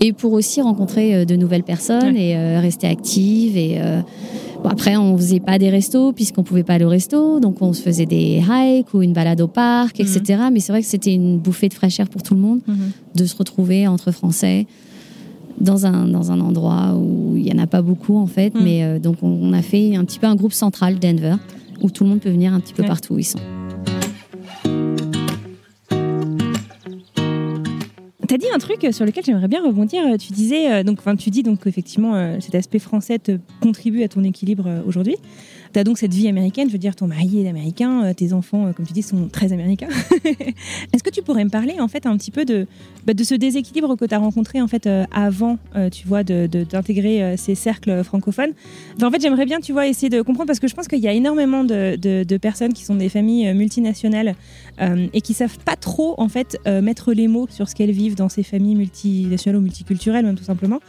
[0.00, 3.80] Et pour aussi rencontrer de nouvelles personnes et rester active et
[4.64, 7.82] après, on faisait pas des restos puisqu'on pouvait pas aller au resto, donc on se
[7.82, 10.20] faisait des hikes ou une balade au parc, etc.
[10.28, 10.52] Mhm.
[10.52, 12.90] Mais c'est vrai que c'était une bouffée de fraîcheur pour tout le monde mhm.
[13.14, 14.66] de se retrouver entre Français
[15.60, 18.54] dans un, dans un endroit où il y en a pas beaucoup en fait.
[18.54, 18.62] Mhm.
[18.62, 21.36] Mais euh, donc on, a fait un petit peu un groupe central Denver
[21.82, 23.38] où tout le monde peut venir un petit peu partout où ils sont.
[28.28, 30.02] Tu as dit un truc sur lequel j'aimerais bien rebondir.
[30.18, 34.02] Tu disais, euh, donc, enfin, tu dis donc effectivement euh, cet aspect français te contribue
[34.02, 35.16] à ton équilibre euh, aujourd'hui.
[35.72, 38.32] Tu as donc cette vie américaine, je veux dire, ton mari est américain, euh, tes
[38.32, 39.88] enfants, euh, comme tu dis, sont très américains.
[40.92, 42.66] Est-ce que tu pourrais me parler en fait un petit peu de,
[43.06, 45.58] bah, de ce déséquilibre que tu as rencontré en fait euh, avant,
[45.92, 48.52] tu vois, d'intégrer de, ces cercles francophones?
[49.02, 51.08] En fait, j'aimerais bien, tu vois, essayer de comprendre parce que je pense qu'il y
[51.08, 54.34] a énormément de, de, personnes qui sont des familles multinationales
[54.80, 58.28] et qui savent pas trop en fait mettre les mots sur ce qu'elles vivent dans
[58.28, 60.80] ces familles multinationales ou multiculturelles, même tout simplement.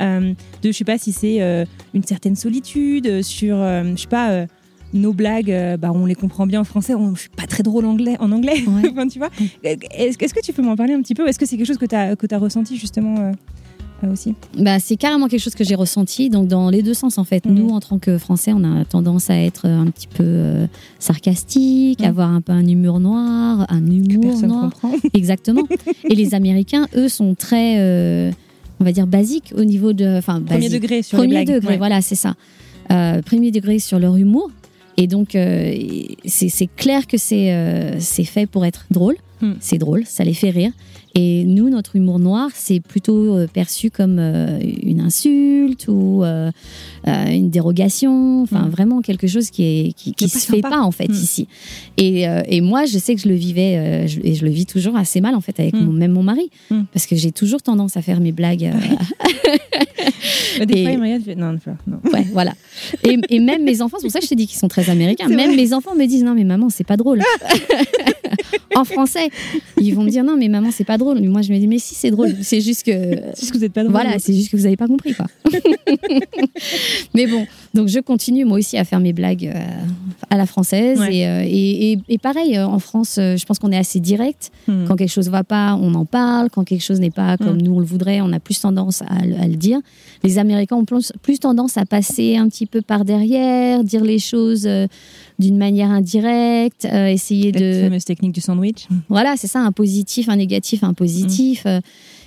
[0.00, 0.32] Euh,
[0.62, 4.46] de je sais pas si c'est euh, une certaine solitude, euh, sur je sais pas
[4.92, 7.84] nos blagues, bah, on les comprend bien en français, on, je suis pas très drôle
[7.84, 8.64] anglais, en anglais,
[9.12, 9.30] tu vois.
[9.62, 11.86] Est-ce, que tu peux m'en parler un petit peu Est-ce que c'est quelque chose que
[11.86, 13.32] tu as, que as ressenti justement
[14.02, 14.34] euh, aussi?
[14.58, 17.46] Bah, C'est carrément quelque chose que j'ai ressenti, donc dans les deux sens en fait.
[17.46, 17.54] Mhm.
[17.54, 20.66] Nous, en tant que Français, on a tendance à être un petit peu euh,
[20.98, 22.06] sarcastique, Mhm.
[22.08, 24.62] avoir un peu un humour noir, un Que humour personne noir.
[24.62, 24.92] comprend.
[25.14, 25.62] Exactement.
[26.10, 28.32] Et les Américains, eux, sont très,
[28.80, 30.18] on va dire, basiques au niveau de.
[30.18, 30.80] Enfin, Premier basiques.
[30.80, 31.56] degré sur Premier les blagues.
[31.56, 31.78] degré, ouais.
[31.78, 32.34] voilà, c'est ça.
[32.90, 34.50] Euh, premier degré sur leur humour.
[34.96, 35.72] Et donc, euh,
[36.24, 39.16] c'est c'est clair que c'est euh, c'est fait pour être drôle.
[39.40, 39.54] Hmm.
[39.60, 40.72] C'est drôle, ça les fait rire.
[41.14, 46.50] Et nous, notre humour noir, c'est plutôt euh, perçu comme euh, une insulte ou euh,
[47.06, 48.42] une dérogation.
[48.42, 48.70] Enfin, Hmm.
[48.70, 51.12] vraiment quelque chose qui est qui, qui se fait pas en fait Hmm.
[51.14, 51.48] ici.
[51.96, 54.96] Et, et moi, je sais que je le vivais je- et je le vis toujours
[54.96, 56.50] assez mal en fait avec mon, même mon mari,
[56.92, 58.70] parce que j'ai toujours tendance à faire mes blagues.
[60.64, 61.52] Des Et- fois, fait, non,
[61.86, 62.00] non.
[62.12, 62.52] Ouais, voilà.
[63.04, 64.90] Et, et même mes enfants, c'est pour ça que je te dis qu'ils sont très
[64.90, 65.28] américains.
[65.28, 65.56] Même vrai.
[65.56, 67.20] mes enfants me disent non, mais maman, c'est pas drôle.
[68.74, 69.30] en français,
[69.80, 70.99] ils vont me dire non, mais maman, c'est pas drôle.
[71.20, 72.34] Mais moi, je me dis mais si, c'est drôle.
[72.42, 72.92] C'est juste que.
[73.34, 73.92] C'est juste que vous n'êtes pas drôle.
[73.92, 75.26] Voilà, c'est juste que vous n'avez pas compris, quoi.
[77.14, 79.60] mais bon, donc je continue moi aussi à faire mes blagues euh,
[80.30, 80.98] à la française.
[81.00, 81.16] Ouais.
[81.16, 84.50] Et, euh, et, et- pareil, euh, en France, je pense qu'on est assez direct.
[84.68, 84.84] Hmm.
[84.86, 86.50] Quand quelque chose va pas, on en parle.
[86.50, 87.62] Quand quelque chose n'est pas comme Mm.
[87.62, 89.78] nous on le voudrait, on a plus tendance à, le- à le dire.
[90.22, 94.18] Les Américains ont plus, plus tendance à passer un petit peu par derrière, dire les
[94.18, 94.68] choses
[95.40, 97.82] d'une manière indirecte, euh, essayer La de...
[97.84, 98.86] fameuse technique du sandwich.
[99.08, 101.64] Voilà, c'est ça, un positif, un négatif, un positif.
[101.66, 101.80] euh,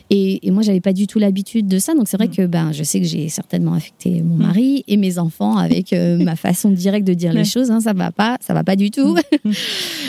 [0.10, 1.95] Et, et moi, j'avais pas du tout l'habitude de ça.
[1.95, 2.36] Donc, c'est vrai Mm.
[2.36, 4.41] que ben, je sais que j'ai certainement affecté mon Mm.
[4.47, 7.38] mari et mes enfants avec euh, ma façon directe de dire Ouais.
[7.39, 7.71] les choses.
[7.71, 9.15] hein, ça va pas, ça va pas du tout.
[9.45, 9.52] Mm.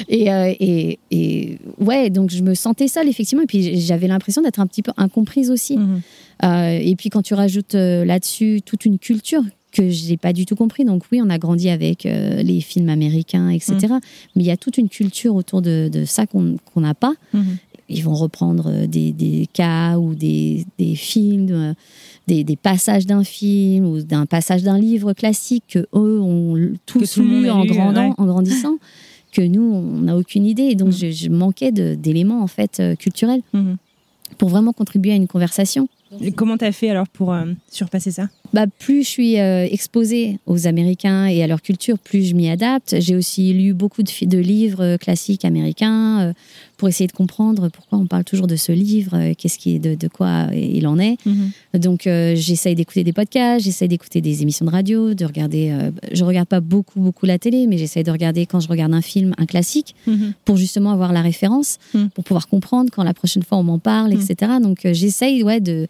[0.09, 3.45] et, euh, et, et ouais, donc je me sentais seule, effectivement.
[3.45, 5.77] Et puis, j'avais l'impression d'être un petit peu incomprise aussi.
[5.79, 6.01] Mhm.
[6.45, 9.43] Euh, et puis, quand tu rajoutes là-dessus toute une culture
[9.75, 10.85] que je n'ai pas du tout compris.
[10.85, 13.75] Donc oui, on a grandi avec euh, les films américains, etc.
[13.91, 14.01] Mm.
[14.37, 17.57] Mais il y a toute une culture autour de, de ça qu'on n'a pas Mhm.
[17.91, 21.75] ils vont reprendre euh, des, des cas ou des, des films, euh,
[22.27, 26.57] des, des passages d'un film ou d'un passage d'un livre classique que eux ont
[26.87, 28.15] tous lu en, lu, grandant, ouais.
[28.17, 28.77] en grandissant,
[29.33, 30.69] que nous, on n'a aucune idée.
[30.73, 30.93] Et donc, Mm.
[31.01, 33.77] je, je manquais d'éléments en fait euh, culturels Mhm.
[34.39, 35.89] pour vraiment contribuer à une conversation.
[36.37, 38.29] Comment t'as fait alors pour euh, surpasser ça?
[38.53, 42.49] Bah, plus je suis euh, exposée aux Américains et à leur culture, plus je m'y
[42.49, 42.95] adapte.
[43.01, 46.33] J'ai aussi lu beaucoup de, livres euh, classiques américains euh,
[46.77, 49.95] pour essayer de comprendre pourquoi on parle toujours de ce livre, qu'est-ce qui est de,
[49.95, 51.17] de quoi il en est.
[51.73, 55.73] Donc euh, j'essaye d'écouter des podcasts, j'essaye d'écouter des émissions de radio, de regarder.
[56.13, 59.03] je regarde pas beaucoup beaucoup la télé, mais j'essaye de regarder quand je regarde un
[59.03, 60.33] film, un classique, Mhm.
[60.45, 62.07] pour justement avoir la référence, Mm.
[62.09, 64.53] pour pouvoir comprendre quand la prochaine fois on m'en parle, etc.
[64.61, 65.87] Donc j'essaye ouais de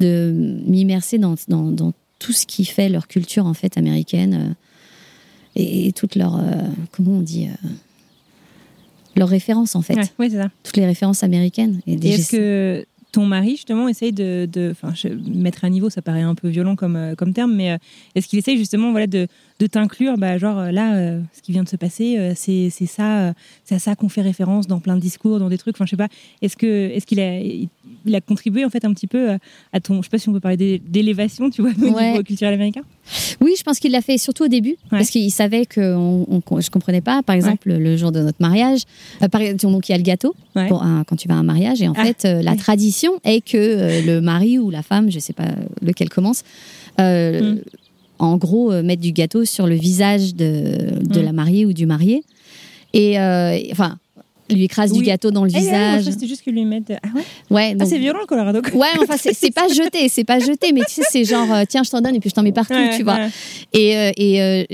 [0.00, 0.32] de
[0.66, 4.54] m'immerser dans, dans dans tout ce qui fait leur culture en fait américaine euh,
[5.54, 7.68] et, et toutes leurs euh, comment on dit euh,
[9.16, 10.50] leurs références en fait, Ouais, ouais, c'est ça.
[10.62, 11.80] toutes les références américaines.
[11.86, 14.46] Et, est-ce que ton mari, justement, essaye de.
[14.52, 17.78] de- je- mettre à niveau, ça paraît un peu violent comme, comme terme, mais
[18.14, 19.26] est-ce qu'il essaye justement voilà, de,
[19.58, 23.32] de t'inclure bah, Genre là, ce qui vient de se passer, c'est c'est ça,
[23.64, 25.76] c'est à ça qu'on fait référence dans plein de discours, dans des trucs.
[25.76, 26.08] Enfin, je sais pas.
[26.42, 27.70] Est-ce que est-ce qu'il a, il
[28.12, 29.38] a contribué en fait un petit peu euh,
[29.72, 29.96] à ton.
[29.96, 32.10] Je sais pas si on peut parler d'é- d'élévation, tu vois, au Ouais.
[32.12, 32.82] niveau culturel américain
[33.40, 36.60] Oui, je pense qu'il l'a fait surtout au début, parce qu'il savait que on, on-
[36.60, 37.22] je comprenais pas.
[37.22, 38.80] Par exemple, le jour de notre mariage,
[39.22, 40.68] euh, par donc il y a le gâteau Ouais.
[40.68, 43.12] pour un- quand tu vas à un mariage, et en Ah, fait, euh, la tradition
[43.24, 45.48] est que euh, le mari ou la femme, je sais pas
[45.82, 46.42] lequel commence,
[46.98, 47.58] Mm.
[48.18, 51.24] en gros, mettre du gâteau sur le visage de, de Mm.
[51.24, 52.22] la mariée ou du marié,
[52.94, 53.16] et
[53.72, 53.98] enfin.
[54.50, 55.66] Lui écrase du gâteau dans le Eh, moi, je
[55.98, 56.04] visage.
[56.12, 56.92] C'était juste que lui mettre.
[57.02, 58.60] Ah ouais Ouais, Ah, donc- c'est violent le Colorado.
[58.74, 61.82] Ouais, enfin, c'est pas jeté, c'est pas jeté, mais tu sais, c'est genre, euh, tiens,
[61.82, 63.14] je t'en donne et puis je t'en mets partout, Ouais, tu vois.
[63.16, 63.28] ouais.
[63.72, 64.64] Et, euh, et euh,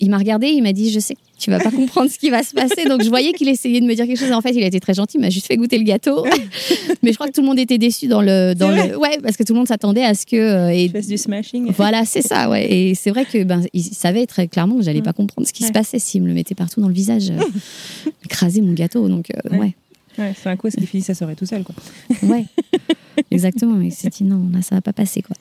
[0.00, 2.30] il m'a regardé, il m'a dit, je sais que tu vas pas comprendre ce qui
[2.30, 2.84] va se passer.
[2.88, 4.30] Donc je voyais qu'il essayait de me dire quelque chose.
[4.30, 6.24] Et en fait, il a été très gentil, il m'a juste fait goûter le gâteau.
[7.02, 9.18] Mais je crois que tout le monde était déçu dans le, dans C'est le, ouais,
[9.22, 10.36] parce que tout le monde s'attendait à ce que.
[10.36, 11.70] euh, et fasse du smashing.
[11.76, 12.72] voilà, c'est ça, ouais.
[12.72, 15.04] Et c'est vrai que ben, il savait très clairement que j'allais Mm.
[15.04, 15.68] pas comprendre ce qui Ouais.
[15.68, 19.08] se passait s'il me le mettait partout dans le visage, euh, écraser mon gâteau.
[19.08, 19.58] Donc euh, Ouais.
[19.58, 19.74] ouais,
[20.18, 21.62] Ouais, c'est un coup, ce qui finit sa soirée tout seul.
[21.62, 21.74] Quoi.
[22.22, 22.46] ouais,
[23.30, 23.78] exactement.
[23.82, 25.36] Il s'est dit non, là, ça va pas passer quoi.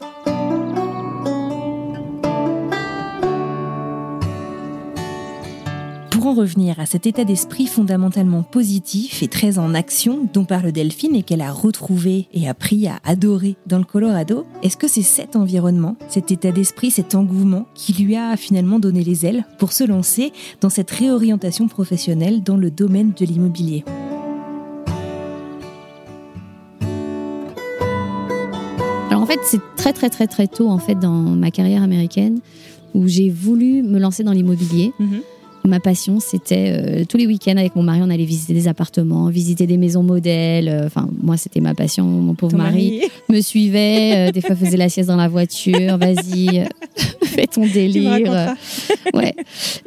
[6.25, 10.71] Pour en revenir à cet état d'esprit fondamentalement positif et très en action dont parle
[10.71, 15.03] Delphine et qu'elle a retrouvé et appris à adorer dans le Colorado, est-ce que c'est
[15.03, 19.71] cet environnement, cet état d'esprit, cet engouement qui lui a finalement donné les ailes pour
[19.71, 23.83] se lancer dans cette réorientation professionnelle dans le domaine de l'immobilier?
[29.11, 32.39] Alors en fait, c'est très très très très tôt en fait dans ma carrière américaine
[32.95, 34.91] où j'ai voulu me lancer dans l'immobilier.
[35.67, 39.27] Ma passion, c'était euh, tous les week-ends avec mon mari, on allait visiter des appartements,
[39.29, 40.67] visiter des maisons modèles.
[40.69, 42.05] euh, Enfin, moi, c'était ma passion.
[42.05, 45.97] Mon pauvre Ton mari, me suivait, euh, des fois faisait la sieste dans la voiture.
[45.97, 46.65] Vas-y,
[47.23, 48.53] fais ton délire.
[49.13, 49.35] ouais.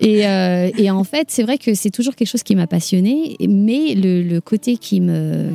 [0.00, 3.36] Et, euh, et en fait, c'est vrai que c'est toujours quelque chose qui m'a passionnée,
[3.48, 5.50] mais le, le côté qui me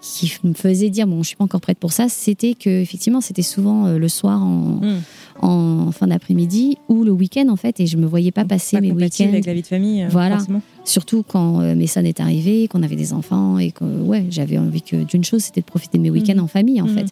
[0.00, 3.20] qui me faisait dire bon je suis pas encore prête pour ça c'était que effectivement
[3.20, 5.00] c'était souvent le soir en, Hmm.
[5.42, 8.80] En fin d'après-midi ou le week-end en fait et je me voyais pas passer Pas
[8.80, 10.02] mes week-ends avec la vie de famille.
[10.02, 10.36] euh, Voilà.
[10.38, 10.62] forcément.
[10.84, 14.58] surtout quand euh, mes sons est arrivé qu'on avait des enfants et que ouais j'avais
[14.58, 16.42] envie que d'une chose c'était de profiter de mes week-ends Mhm.
[16.44, 16.94] en famille en Mhm.
[16.94, 17.06] fait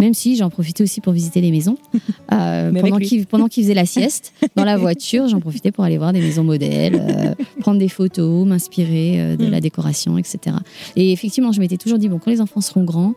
[0.00, 1.76] même si j'en profitais aussi pour visiter les maisons
[2.32, 5.84] Euh, Mais pendant qu'il pendant qu'il faisait la sieste dans la voiture j'en profitais pour
[5.84, 9.50] aller voir des maisons modèles euh, prendre des photos m'inspirer euh, de Mhm.
[9.50, 10.56] la décoration etc
[10.96, 13.14] et effectivement je m'étais toujours dit bon quand les enfants seront grands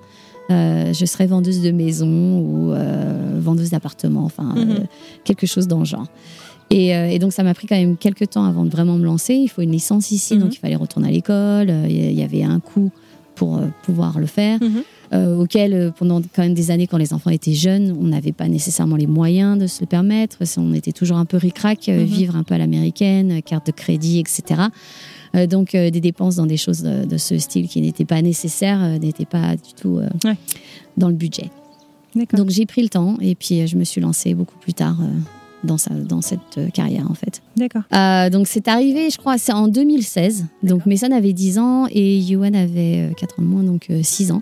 [0.49, 4.85] euh, je serai vendeuse de maison ou euh, vendeuse d'appartements, enfin euh, Mhm.
[5.23, 6.07] quelque chose dans le genre.
[6.69, 9.05] Et, euh, et donc ça m'a pris quand même quelques temps avant de vraiment me
[9.05, 9.33] lancer.
[9.35, 10.41] Il faut une licence ici, Mhm.
[10.41, 11.69] donc il fallait retourner à l'école.
[11.69, 12.91] Euh, Il y avait un coût
[13.35, 14.81] pour pouvoir le faire, Mhm.
[15.13, 18.31] Euh, auquel euh, pendant quand même des années, quand les enfants étaient jeunes, on n'avait
[18.33, 20.37] pas nécessairement les moyens de se le permettre.
[20.57, 22.05] On était toujours un peu ric-rac, euh, Mhm.
[22.05, 24.61] vivre un peu à l'américaine, euh, carte de crédit, etc.
[25.35, 28.21] Euh, donc euh, des dépenses dans des choses de, de ce style qui n'étaient pas
[28.21, 30.35] nécessaires, n'étaient pas du tout Ouais.
[30.97, 31.49] dans le budget.
[32.33, 34.97] Donc j'ai pris le temps et puis je me suis lancée beaucoup plus tard
[35.63, 37.41] dans, sa, dans cette euh, carrière en fait.
[37.55, 37.81] D'accord.
[37.93, 40.45] Euh, donc c'est arrivé, je crois, c'est en 2016.
[40.63, 44.01] Donc Mason avait 10 ans et Yuan avait euh, 4 ans de moins, donc euh,
[44.03, 44.41] 6 ans.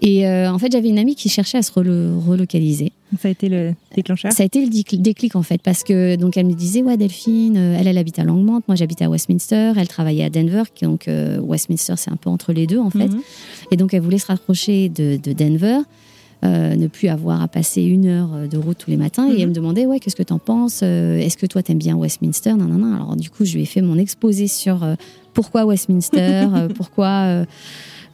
[0.00, 2.92] Et euh, en fait j'avais une amie qui cherchait à se relo- relocaliser.
[3.20, 4.32] Ça a été le déclencheur?
[4.32, 6.96] Ça a été le décl- déclic en fait parce que donc elle me disait ouais
[6.96, 10.64] Delphine, euh, elle elle habite à Longmont, moi j'habite à Westminster, elle travaillait à Denver,
[10.82, 13.08] donc euh, Westminster c'est un peu entre les deux en fait.
[13.08, 13.20] Mhm.
[13.72, 15.78] Et donc, elle voulait se rapprocher de, de Denver,
[16.44, 19.26] euh, ne plus avoir à passer une heure euh, de route tous les matins.
[19.28, 19.36] Mhm.
[19.36, 21.96] Et elle me demandait, ouais, qu'est-ce que t'en penses Euh, Est-ce que toi, t'aimes bien
[21.96, 22.94] Westminster non, non, non.
[22.94, 24.94] Alors, du coup, je lui ai fait mon exposé sur euh,
[25.34, 26.46] pourquoi Westminster,
[26.76, 27.44] pourquoi, euh,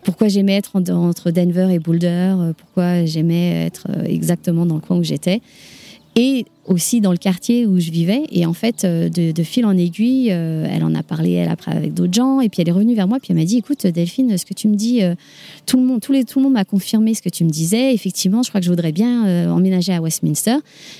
[0.05, 4.97] pourquoi j'aimais être en- entre Denver et Boulder, pourquoi j'aimais être exactement dans le coin
[4.99, 5.41] où j'étais.
[6.17, 8.23] Et aussi dans le quartier où je vivais.
[8.31, 11.49] Et en fait, euh, de, de fil en aiguille, euh, elle en a parlé elle
[11.49, 12.41] après avec d'autres gens.
[12.41, 13.19] Et puis elle est revenue vers moi.
[13.19, 15.15] Puis elle m'a dit, écoute Delphine, ce que tu me dis, euh,
[15.67, 17.93] tout le monde, tous les, tout le monde m'a confirmé ce que tu me disais.
[17.95, 20.57] Effectivement, je crois que je voudrais bien euh, emménager à Westminster.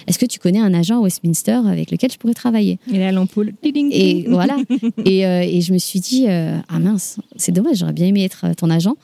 [0.09, 2.79] Est-ce que tu connais un agent à Westminster avec lequel je pourrais travailler?
[2.93, 3.53] Et là, l'ampoule.
[3.65, 4.57] Et voilà.
[5.05, 8.71] Et, et je me suis dit, ah mince, c'est dommage, j'aurais bien aimé être ton
[8.71, 8.97] agent.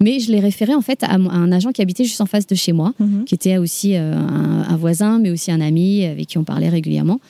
[0.00, 2.54] Mais je l'ai référé en fait à, un agent qui habitait juste en face de
[2.54, 3.24] chez moi Mhm.
[3.24, 7.20] qui était aussi un, un voisin, mais aussi un ami avec qui on parlait régulièrement.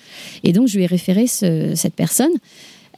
[0.45, 2.33] Et donc, je lui ai référé ce- cette personne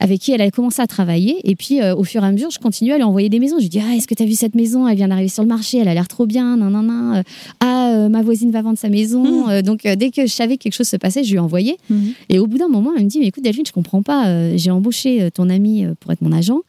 [0.01, 1.35] avec qui elle a commencé à travailler.
[1.43, 3.57] Et puis, euh, au fur et à mesure, je continuais à lui envoyer des maisons.
[3.57, 4.87] Je lui dis, ah, est-ce que tu as vu cette maison?
[4.87, 6.55] Elle vient d'arriver sur le marché, elle a l'air trop bien.
[6.55, 7.17] Nan, nan, nan.
[7.17, 7.23] Euh,
[7.59, 9.49] Ah, euh, ma voisine va vendre sa maison.
[9.49, 11.75] Euh, donc, euh, dès que je savais que quelque chose se passait, je lui envoyais.
[11.89, 12.13] Mhm.
[12.29, 14.27] Et au bout d'un moment, elle me dit, mais écoute, Delphine, je comprends pas.
[14.27, 16.59] euh, J'ai embauché euh, ton ami euh, pour être mon agent.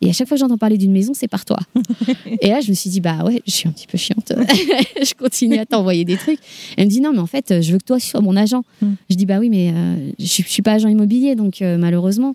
[0.00, 1.58] Et à chaque fois que j'entends parler d'une maison, c'est par toi.
[2.40, 4.32] et là, je me suis dit, bah ouais, je suis un petit peu chiante.
[5.00, 6.38] je continue à t'envoyer des trucs.
[6.76, 8.62] Elle me dit, non, mais en fait, je veux que toi, sois mon agent.
[8.80, 8.86] Mm.
[9.10, 12.34] Je dis, bah oui, mais euh, je, je suis pas agent immobilier, donc euh, malheureusement.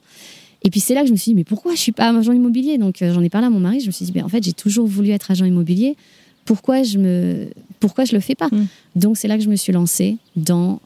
[0.64, 2.34] Et puis c'est là que je me suis dit, mais pourquoi je suis pas agent
[2.34, 2.78] immobilier?
[2.78, 4.44] Donc euh, j'en ai parlé à mon mari, je me suis dit, ben, en fait,
[4.44, 5.96] j'ai toujours voulu être agent immobilier.
[6.46, 7.48] Pourquoi je me,
[7.80, 8.48] pourquoi je le fais pas?
[8.52, 8.68] Mm.
[8.96, 10.80] Donc c'est là que je me suis lancée dans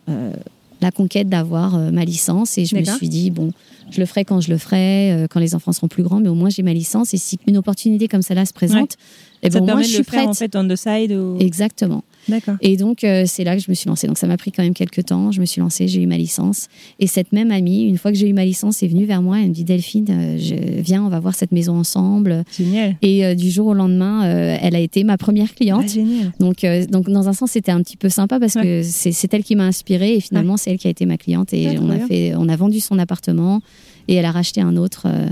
[0.82, 3.52] la conquête d'avoir ma licence et je me suis dit, bon,
[3.92, 6.30] je le ferai quand je le ferai, euh, quand les enfants seront plus grands, mais
[6.30, 8.98] au moins j'ai ma licence et si une opportunité comme celle-là se présente,
[9.44, 10.30] eh Ça ben, au moins permet je de suis le faire prête.
[10.30, 11.38] en fait on the side ou...
[11.40, 12.04] Exactement.
[12.28, 12.56] D'accord.
[12.62, 14.08] Et donc, euh, c'est là que je me suis lancée.
[14.08, 15.32] Donc, ça m'a pris quand même quelques temps.
[15.32, 16.70] Je me suis lancée, j'ai eu ma licence.
[17.00, 19.40] Et cette même amie, une fois que j'ai eu ma licence, est venue vers moi.
[19.40, 22.44] Elle me dit Delphine, euh, je, viens, on va voir cette maison ensemble.
[22.58, 22.96] Génial.
[23.04, 25.84] Et du jour au lendemain, elle a été ma première cliente.
[25.86, 26.32] Ah, génial.
[26.40, 29.56] Donc, donc, dans un sens, c'était un petit peu sympa parce que c'est elle qui
[29.56, 31.54] m'a inspirée et finalement, c'est elle qui a été ma cliente.
[31.54, 33.62] Et Ah, on, a fait, on a vendu son appartement
[34.08, 35.28] et elle a racheté un autre euh,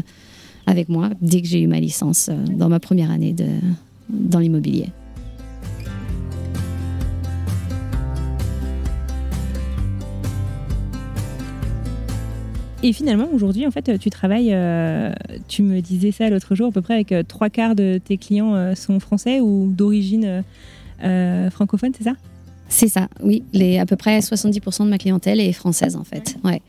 [0.65, 3.35] avec moi dès que j'ai eu ma licence euh, dans ma première année
[4.09, 4.87] dans l'immobilier.
[12.85, 15.13] Et finalement, aujourd'hui, en fait, tu travailles, euh,
[15.47, 18.75] tu me disais ça l'autre jour, à peu près avec trois quarts de tes clients
[18.75, 20.43] sont français ou d'origine
[21.49, 22.15] francophone, c'est ça?
[22.75, 23.43] C'est ça, oui.
[23.53, 26.35] Les, à peu près 70% de ma clientèle est française, en fait.
[26.43, 26.59] Ouais.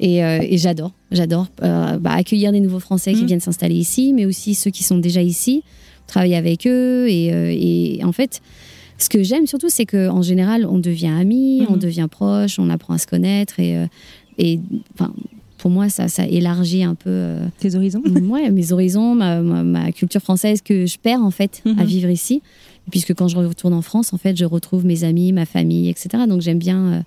[0.00, 3.26] Et, euh, et j'adore, j'adore euh, bah, accueillir des nouveaux Français qui Mhm.
[3.26, 5.62] viennent s'installer ici, mais aussi ceux qui sont déjà ici,
[6.06, 7.08] travailler avec eux.
[7.10, 8.40] Et, euh, et en fait,
[8.96, 11.66] ce que j'aime surtout, c'est qu'en général, on devient amis, Mhm.
[11.70, 13.60] on devient proche, on apprend à se connaître.
[13.60, 14.58] Et,
[15.58, 19.92] pour moi, ça, ça élargit un peu Tes horizons ouais, mes horizons, ma, ma- ma
[19.92, 21.84] culture française que je perds en fait à Mhm.
[21.84, 22.40] vivre ici.
[22.90, 26.24] Puisque quand je retourne en France, en fait, je retrouve mes amis, ma famille, etc.
[26.28, 27.00] Donc j'aime bien, euh,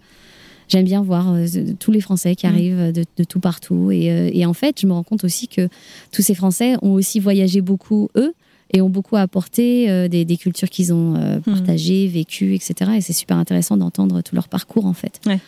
[0.70, 1.46] j'aime bien voir euh,
[1.80, 2.50] tous les Français qui Mm.
[2.50, 3.92] arrivent de, de tout partout.
[3.92, 5.68] Et, euh, et en fait, je me rends compte aussi que
[6.12, 8.34] tous ces Français ont aussi voyagé beaucoup, eux,
[8.76, 11.42] et ont beaucoup apporté euh, des, des cultures qu'ils ont euh, Mm.
[11.42, 12.92] partagées, vécues, etc.
[12.98, 15.20] Et c'est super intéressant d'entendre tout leur parcours, en fait.
[15.28, 15.40] Ouais.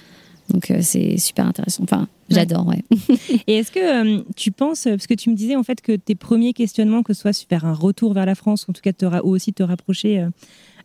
[0.49, 1.83] Donc, euh, c'est super intéressant.
[1.83, 2.83] Enfin, j'adore, ouais.
[3.47, 3.79] Et est-ce que
[4.19, 7.13] euh, tu penses, parce que tu me disais en fait que tes premiers questionnements, que
[7.13, 9.53] ce soit vers un retour vers la France, ou en tout cas te ou aussi
[9.53, 10.29] te rapprocher euh,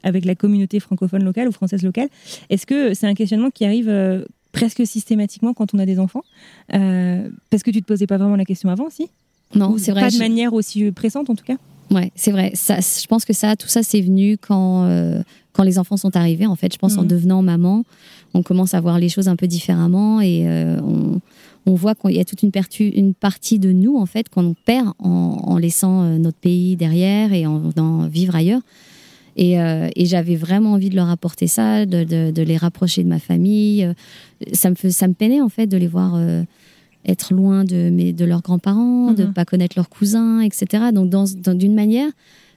[0.03, 2.09] avec la communauté francophone locale ou française locale,
[2.49, 6.25] est-ce que c'est un questionnement qui arrive euh, presque systématiquement quand on a des enfants?
[6.75, 9.09] Euh, Parce que tu te posais pas vraiment la question avant, si?
[9.55, 10.03] Non, c'est vrai.
[10.03, 11.57] Pas de manière aussi pressante en tout cas?
[11.91, 12.53] Ouais, c'est vrai.
[12.55, 15.23] Ça, je pense que ça, tout ça, c'est venu quand, euh,
[15.53, 16.47] quand les enfants sont arrivés.
[16.47, 17.09] En fait, je pense en Mhm.
[17.09, 17.85] devenant maman,
[18.35, 21.21] on commence à voir les choses un peu différemment et euh, on,
[21.67, 24.55] on voit qu'il y a toute une, pertu- une partie de nous, en fait, qu'on
[24.65, 28.63] perd en, en laissant euh, notre pays derrière et en venant vivre ailleurs.
[29.37, 33.03] Et, euh, et j'avais vraiment envie de leur apporter ça, de, de- de les rapprocher
[33.05, 33.89] de ma famille.
[34.53, 36.43] Ça me, fait, ça me peinait, en fait, de les voir euh,
[37.07, 39.33] être loin de, mes, de leurs grands-parents, de ne Mhm.
[39.35, 40.85] pas connaître leurs cousins, etc.
[40.93, 42.11] Donc, dans, dans- d'une manière,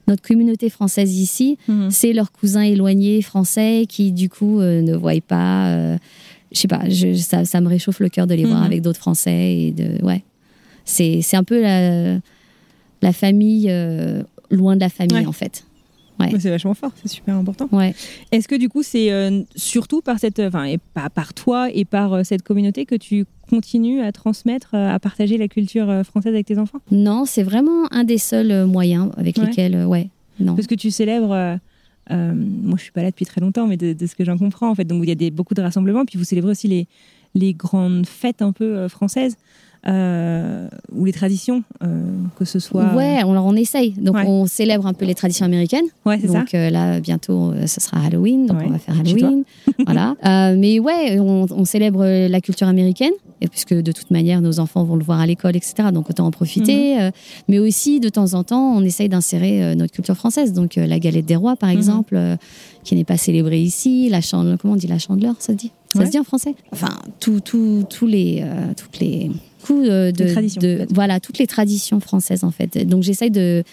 [0.06, 1.58] notre communauté française ici,
[1.90, 5.68] c'est leurs cousins éloignés français qui, du coup, euh, ne voient pas.
[5.68, 5.96] euh,
[6.52, 8.66] je sais pas, je- ça, ça me réchauffe le cœur de les voir Mhm.
[8.66, 9.54] avec d'autres Français.
[9.54, 10.22] Et de, ouais.
[10.84, 12.18] c'est, c'est un peu la,
[13.02, 15.26] la famille, euh, loin de la famille, Ouais.
[15.26, 15.64] en fait.
[16.40, 17.68] C'est vachement fort, c'est super important.
[17.72, 17.94] Ouais.
[18.32, 21.84] Est-ce que du coup c'est euh, surtout par cette, enfin et pas par toi et
[21.84, 26.02] par euh, cette communauté que tu continues à transmettre, euh, à partager la culture euh,
[26.04, 26.78] française avec tes enfants?
[26.90, 29.46] Non, c'est vraiment un des seuls euh, moyens avec Ouais.
[29.46, 30.08] lesquels, euh, ouais,
[30.40, 30.54] non.
[30.54, 31.56] Parce que tu célèbres, euh,
[32.10, 34.38] euh, moi je suis pas là depuis très longtemps, mais de, de ce que j'en
[34.38, 36.68] comprends en fait, donc il y a des, beaucoup de rassemblements, puis vous célébrez aussi
[36.68, 36.86] les,
[37.34, 39.36] les grandes fêtes un peu euh, françaises
[39.86, 42.02] euh, ou les traditions, euh,
[42.38, 42.94] que ce soit.
[42.94, 43.90] Ouais, on, on essaye.
[43.92, 44.24] Donc Ouais.
[44.26, 45.84] on célèbre un peu les traditions américaines.
[46.06, 46.38] Ouais, c'est ça.
[46.40, 48.98] Donc euh, là, bientôt, euh, ce sera Halloween, donc Ouais, on va faire.
[48.98, 49.44] Halloween.
[49.86, 50.14] voilà.
[50.56, 54.84] Mais ouais, on, on célèbre la culture américaine, et puisque de toute manière, nos enfants
[54.84, 55.88] vont le voir à l'école, etc.
[55.92, 56.32] Donc autant en Mhm.
[56.32, 57.00] profiter.
[57.02, 57.10] Euh,
[57.48, 60.52] mais aussi, de temps en temps, on essaye d'insérer notre culture française.
[60.52, 61.76] Donc la galette des rois, par Mhm.
[61.76, 62.18] exemple,
[62.84, 64.08] qui n'est pas célébrée ici.
[64.10, 65.72] La chandelière, comment on dit la chandeleur, ça se dit?
[65.92, 66.06] Ça Ouais.
[66.06, 66.54] se dit en français?
[66.72, 66.88] Enfin,
[67.20, 69.30] tout, tout, tous les, euh, toutes les
[69.72, 72.86] euh, de, voilà, toutes les traditions françaises en fait.
[72.86, 73.64] Donc j'essaye de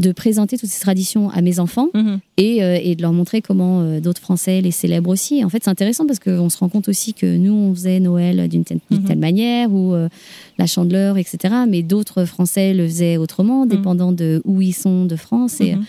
[0.00, 2.20] de présenter toutes ces traditions à mes enfants Mhm.
[2.36, 5.38] et, euh, et de leur montrer comment euh, d'autres Français les célèbrent aussi.
[5.38, 7.98] Et en fait, c'est intéressant parce qu'on se rend compte aussi que nous, on faisait
[7.98, 9.02] Noël d'une telle, Mhm.
[9.06, 10.08] telle manière ou euh,
[10.56, 11.52] la chandeleur, etc.
[11.68, 15.60] Mais d'autres Français le faisaient autrement, dépendant de où ils sont de France.
[15.60, 15.84] Et, Mhm.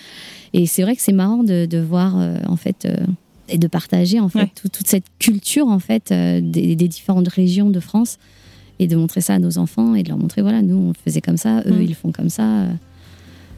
[0.53, 2.15] et c'est vrai que c'est marrant de, de voir,
[2.47, 2.87] en fait,
[3.47, 4.51] et de partager, en fait, Ouais.
[4.59, 8.17] tout- toute cette culture, en fait, des, des différentes régions de France
[8.79, 10.93] et de montrer ça à nos enfants et de leur montrer, voilà, nous, on le
[11.05, 11.81] faisait comme ça, eux, Mhm.
[11.81, 12.43] ils le font comme ça.
[12.43, 12.71] euh,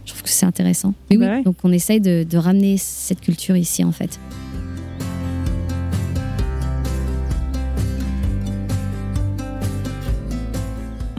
[0.04, 0.94] Je trouve que c'est intéressant.
[1.12, 1.44] Mais Bah oui, ouais.
[1.44, 4.20] donc on essaye de, de ramener cette culture ici, en fait.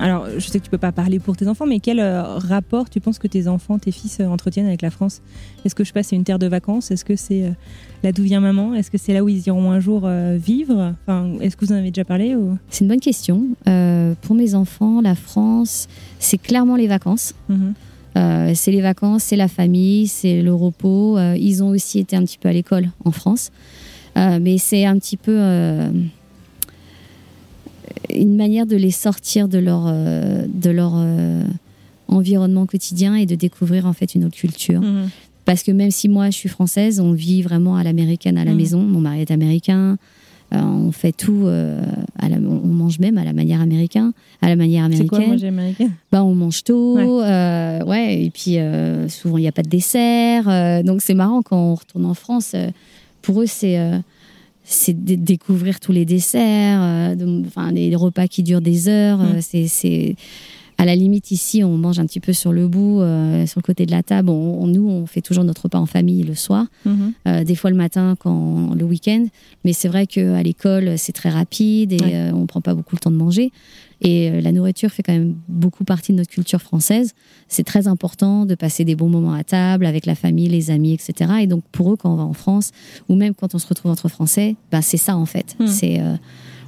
[0.02, 2.90] Alors, je sais que tu peux pas parler pour tes enfants, mais quel euh, rapport
[2.90, 5.22] tu penses que tes enfants, tes fils euh, entretiennent avec la France?
[5.64, 6.90] Est-ce que je passe une terre de vacances?
[6.90, 7.50] Est-ce que c'est euh,
[8.02, 8.74] là d'où vient maman?
[8.74, 10.94] Est-ce que c'est là où ils iront un jour vivre?
[11.06, 12.58] Enfin, Est-ce que vous en avez déjà parlé ou...
[12.68, 13.46] C'est une bonne question.
[14.22, 15.86] Pour mes enfants, la France,
[16.18, 17.34] c'est clairement les vacances.
[17.48, 17.74] Mhm.
[18.16, 21.16] Euh, c'est les vacances, c'est la famille, c'est le repos.
[21.16, 23.50] Euh, ils ont aussi été un petit peu à l'école en France.
[24.18, 25.38] Euh, mais c'est un petit peu
[28.10, 31.42] une manière de les sortir de leur, euh, de leur euh,
[32.08, 34.80] environnement quotidien et de découvrir en fait une autre culture.
[34.80, 35.08] Mhm.
[35.44, 38.52] Parce que même si moi je suis française, on vit vraiment à l'américaine à la
[38.52, 38.56] Mhm.
[38.56, 38.80] maison.
[38.82, 39.96] Mon mari est américain.
[40.54, 44.56] Euh, on fait tout, à la- on mange même à la manière américaine, à la
[44.56, 45.28] manière C'est quoi, américaine.
[45.28, 48.58] moi j'ai américain Bah, on mange tôt, ouais, et puis
[49.08, 50.84] souvent il n'y a pas de dessert.
[50.84, 52.54] donc c'est marrant quand on retourne en France.
[53.22, 53.78] pour eux, c'est
[54.64, 59.18] c'est de découvrir tous les desserts, euh, de- enfin des repas qui durent des heures.
[59.18, 59.22] Mm.
[59.36, 60.16] euh, c'est c'est
[60.78, 63.62] à la limite ici, on mange un petit peu sur le bout, euh, sur le
[63.62, 64.30] côté de la table.
[64.30, 66.66] On, on- nous, on fait toujours notre repas en famille le soir.
[66.86, 67.12] Mhm.
[67.28, 69.26] Euh, des fois le matin, quand le week-end.
[69.64, 72.14] Mais c'est vrai qu'à l'école, c'est très rapide et Ouais.
[72.14, 73.52] euh, on prend pas beaucoup le temps de manger.
[74.02, 77.14] Et euh, la nourriture fait quand même beaucoup partie de notre culture française.
[77.48, 80.92] C'est très important de passer des bons moments à table avec la famille, les amis,
[80.92, 81.30] etc.
[81.40, 82.72] Et donc pour eux, quand on va en France,
[83.08, 85.56] ou même quand on se retrouve entre Français, bah, c'est ça en fait.
[85.60, 85.66] Mm.
[85.68, 86.16] C'est euh,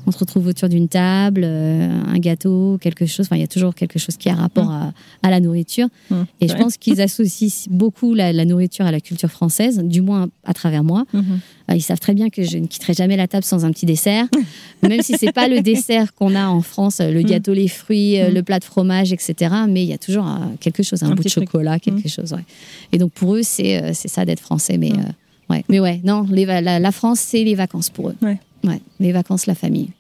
[0.07, 3.26] on se retrouve autour d'une table, euh, un gâteau, quelque chose.
[3.26, 4.92] Enfin, il y a toujours quelque chose qui a rapport à,
[5.22, 5.88] à la nourriture.
[6.11, 6.26] Mhm.
[6.40, 10.28] Et je pense qu'ils associent beaucoup la, la nourriture à la culture française, du moins
[10.44, 11.05] à travers moi.
[11.12, 11.40] Mhm.
[11.70, 13.86] Euh, Ils savent très bien que je ne quitterai jamais la table sans un petit
[13.86, 14.26] dessert,
[14.82, 17.24] même si c'est pas le dessert qu'on a en France, le Mm.
[17.24, 18.34] gâteau, les fruits, euh, Mm.
[18.34, 19.55] le plat de fromage, etc.
[19.68, 21.44] Mais il y a toujours euh, quelque chose, un, Un bout de truc.
[21.44, 22.11] chocolat, quelque Mm.
[22.11, 22.32] chose.
[22.34, 22.44] Ouais.
[22.92, 24.76] Et donc pour eux, c'est ça d'être français.
[24.76, 25.05] Mais Mm.
[25.50, 28.16] ouais, mais ouais, non, les la, la France, c'est les vacances pour eux.
[28.22, 28.38] Ouais.
[28.64, 29.90] Ouais, les vacances, la famille.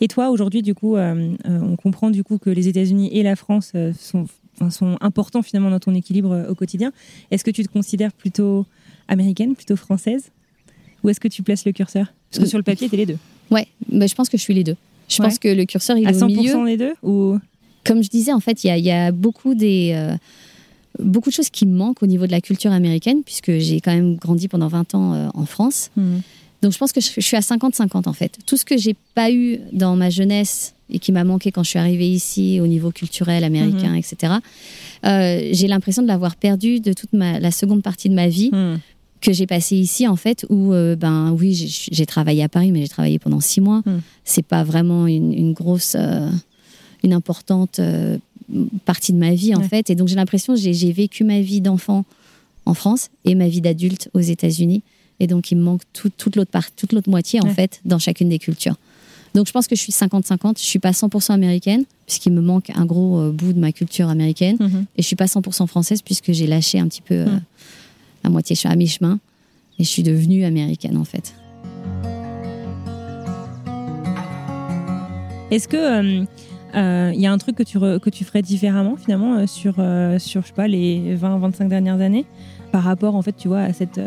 [0.00, 3.72] Et toi, aujourd'hui, du coup, on comprend du coup que les États-Unis et la France
[3.98, 4.26] sont,
[4.70, 6.92] sont importants finalement dans ton équilibre au quotidien.
[7.32, 8.64] Est-ce que tu te considères plutôt
[9.08, 10.30] américaine, plutôt française?
[11.02, 12.12] Où est-ce que tu places le curseur?
[12.30, 13.18] Parce que sur le papier, tu es les deux.
[13.50, 14.76] Ouais, bah, je pense que je suis les deux.
[15.08, 16.50] Je pense que le curseur, il est au milieu.
[16.50, 17.38] À 100% les deux ou...
[17.84, 19.92] Comme je disais, en fait, il y, a, beaucoup des...
[19.94, 20.14] Euh,
[20.98, 23.94] beaucoup de choses qui me manquent au niveau de la culture américaine, puisque j'ai quand
[23.94, 25.90] même grandi pendant 20 ans euh, en France.
[25.96, 26.18] Hmm.
[26.62, 28.38] Donc je pense que je, suis à 50-50 en fait.
[28.46, 31.70] Tout ce que j'ai pas eu dans ma jeunesse et qui m'a manqué quand je
[31.70, 33.96] suis arrivée ici au niveau culturel américain, hmm.
[33.96, 34.34] etc.,
[35.04, 38.50] euh, j'ai l'impression de l'avoir perdu de toute la seconde partie de ma vie.
[38.52, 38.76] Hmm
[39.20, 41.52] que j'ai passé ici en fait où euh, ben oui
[41.90, 43.98] j'ai travaillé à Paris mais j'ai travaillé pendant six mois hmm.
[44.24, 46.30] c'est pas vraiment une, grosse euh,
[47.02, 47.80] une importante
[48.84, 51.60] partie de ma vie en fait et donc j'ai l'impression j'ai j'ai vécu ma vie
[51.60, 52.04] d'enfant
[52.64, 54.84] en France et ma vie d'adulte aux États-Unis
[55.20, 58.28] et donc il me manque toute l'autre part toute l'autre moitié en fait dans chacune
[58.28, 58.76] des cultures.
[59.34, 62.70] Donc je pense que je suis 50-50 je suis pas 100% américaine puisqu'il me manque
[62.74, 64.56] un gros bout de ma culture américaine.
[64.58, 64.86] Mhm.
[64.96, 67.40] et je suis pas 100% française puisque j'ai lâché un petit peu hmm
[68.24, 69.18] à moitié, je suis à mi-chemin.
[69.78, 71.34] Et je suis devenue américaine en fait.
[75.50, 76.24] Est-ce que il euh,
[76.74, 79.74] euh, y a un truc que tu, que tu ferais différemment finalement euh, sur,
[80.20, 82.26] sur je sais pas, les 20-25 dernières années
[82.72, 84.00] par rapport en fait, tu vois, à cette,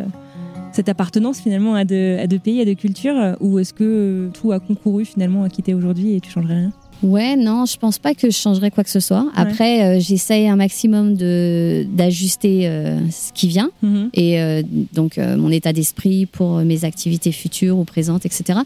[0.72, 4.52] cette appartenance finalement à deux, à deux pays, à deux cultures Ou est-ce que tout
[4.52, 6.72] a concouru finalement à quitter aujourd'hui et tu changerais rien?
[7.04, 9.26] Ouais, non, je pense pas que je changerais quoi que ce soit.
[9.36, 14.10] Après, euh, j'essaye un maximum de d'ajuster euh, ce qui vient mhm.
[14.14, 14.62] et euh,
[14.94, 18.60] donc mon état d'esprit pour mes activités futures ou présentes, etc.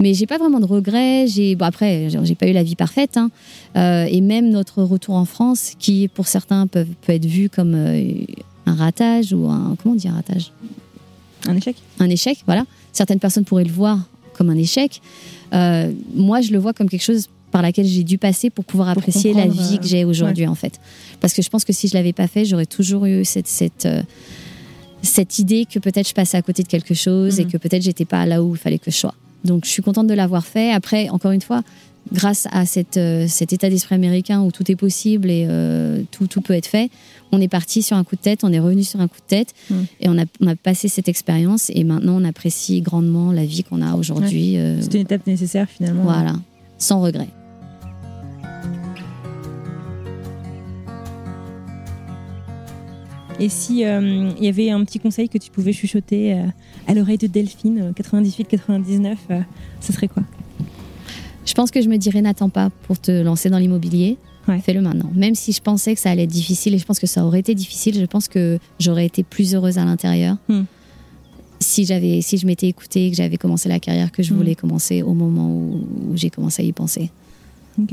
[0.00, 1.26] Mais j'ai pas vraiment de regrets.
[1.28, 3.30] J'ai bon après, j'ai pas eu la vie parfaite, hein.
[3.74, 8.74] et même notre retour en France, qui pour certains peut, peut être vu comme un
[8.74, 10.52] ratage ou un comment dire ratage,
[11.46, 11.76] un échec.
[11.98, 12.64] Un échec, voilà.
[12.92, 14.00] Certaines personnes pourraient le voir
[14.34, 15.00] comme un échec.
[15.52, 19.32] moi, je le vois comme quelque chose par laquelle j'ai dû passer pour pouvoir apprécier
[19.34, 20.80] la vie que j'ai euh, aujourd'hui en fait.
[21.20, 23.86] Parce que je pense que si je l'avais pas fait, j'aurais toujours eu cette cette
[23.86, 24.02] euh,
[25.02, 27.52] cette idée que peut-être je passais à côté de quelque chose et mhm.
[27.52, 29.14] que peut-être j'étais pas là où il fallait que je sois.
[29.44, 30.72] Donc je suis contente de l'avoir fait.
[30.72, 31.62] Après, encore une fois,
[32.12, 35.46] grâce à cette, euh, cet état d'esprit américain où tout est possible et
[36.10, 36.90] tout, tout peut être fait,
[37.32, 39.26] on est parti sur un coup de tête, on est revenu sur un coup de
[39.26, 39.86] tête mhm.
[40.00, 43.64] et on a, on a, passé cette expérience et maintenant on apprécie grandement la vie
[43.64, 44.56] qu'on a aujourd'hui.
[44.80, 46.04] C'est une étape nécessaire finalement.
[46.04, 46.34] Voilà,
[46.78, 47.28] sans regret.
[53.40, 56.42] Et si euh, il y avait un petit conseil que tu pouvais chuchoter euh,
[56.88, 59.40] à l'oreille de Delphine, 98-99, euh,
[59.80, 60.24] ce serait quoi?
[61.58, 64.16] Pense que je me dirais n'attends pas pour te lancer dans l'immobilier.
[64.62, 65.10] Fais-le maintenant.
[65.14, 67.40] Même si je pensais que ça allait être difficile et je pense que ça aurait
[67.40, 70.38] été difficile, je pense que j'aurais été plus heureuse à l'intérieur.
[70.48, 70.62] Hmm.
[71.60, 74.36] Si j'avais, si je m'étais écoutée, que j'avais commencé la carrière que je hmm.
[74.36, 75.84] voulais commencer au moment où,
[76.14, 77.10] j'ai commencé à y penser.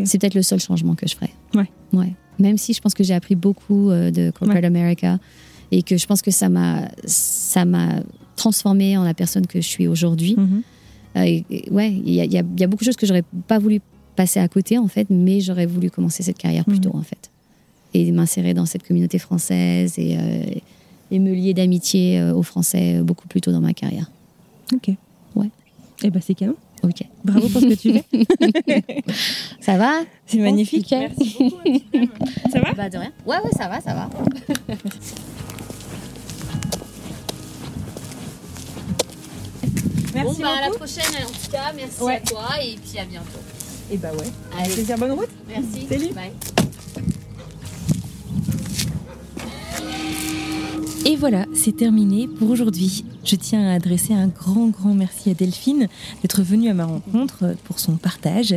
[0.05, 1.33] C'est peut-être le seul changement que je ferais.
[1.53, 1.69] Ouais.
[1.91, 5.19] Ouais même si je pense que j'ai appris beaucoup euh, de Corporate America
[5.71, 8.01] et que je pense que ça m'a ça m'a
[8.35, 10.35] transformée en la personne que je suis aujourd'hui.
[10.35, 10.61] Mm-hmm.
[11.21, 13.81] Ouais, il y, y, a beaucoup de choses que j'aurais pas voulu
[14.15, 16.91] passer à côté en fait, mais j'aurais voulu commencer cette carrière plus mm-hmm.
[16.91, 17.29] tôt en fait
[17.93, 20.43] et m'insérer dans cette communauté française et, euh,
[21.11, 24.11] et me lier d'amitié aux Français beaucoup plus tôt dans ma carrière.
[24.73, 24.89] Ok.
[25.35, 25.45] Ouais.
[25.45, 26.55] Et eh ben c'est canon.
[26.83, 27.03] Ok.
[27.23, 29.03] Bravo pour ce que tu fais.
[29.61, 30.01] ça va?
[30.25, 30.91] C'est magnifique.
[30.91, 31.79] Merci beaucoup.
[32.51, 32.73] Ça va?
[32.73, 33.11] Bah de rien.
[33.25, 34.09] Ouais, ouais, ça va, ça va.
[40.15, 41.73] Merci bon, bah, à la prochaine en tout cas.
[41.75, 43.39] Merci à toi et puis à bientôt.
[43.91, 44.31] Et bah ouais.
[44.57, 44.73] Allez.
[44.73, 45.29] Plaisir, bonne route.
[45.47, 45.87] Merci.
[45.89, 46.13] Salut.
[46.13, 46.31] Bye.
[51.07, 53.03] Et voilà, c'est terminé pour aujourd'hui.
[53.25, 55.87] Je tiens à adresser un grand, grand merci à Delphine
[56.21, 58.55] d'être venue à ma rencontre pour son partage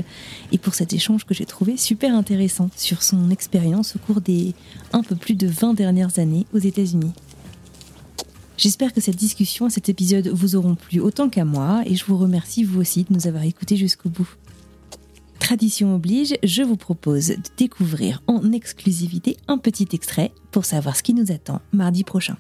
[0.52, 4.54] et pour cet échange que j'ai trouvé super intéressant sur son expérience au cours des
[4.92, 7.12] un peu plus de 20 dernières années aux États-Unis.
[8.58, 12.18] J'espère que cette discussion, cet épisode vous auront plu autant qu'à moi et je vous
[12.18, 14.28] remercie vous aussi de nous avoir écoutés jusqu'au bout.
[15.38, 21.04] Tradition oblige, je vous propose de découvrir en exclusivité un petit extrait pour savoir ce
[21.04, 22.36] qui nous attend mardi prochain.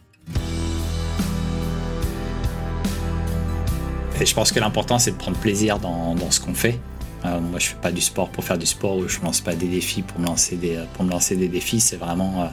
[4.20, 6.80] Je pense que l'important, c'est de prendre plaisir dans, ce qu'on fait.
[7.26, 9.54] Euh, moi, je fais pas du sport pour faire du sport ou je lance pas
[9.54, 11.78] des défis pour me lancer des, pour me lancer des défis.
[11.78, 12.46] C'est vraiment, euh,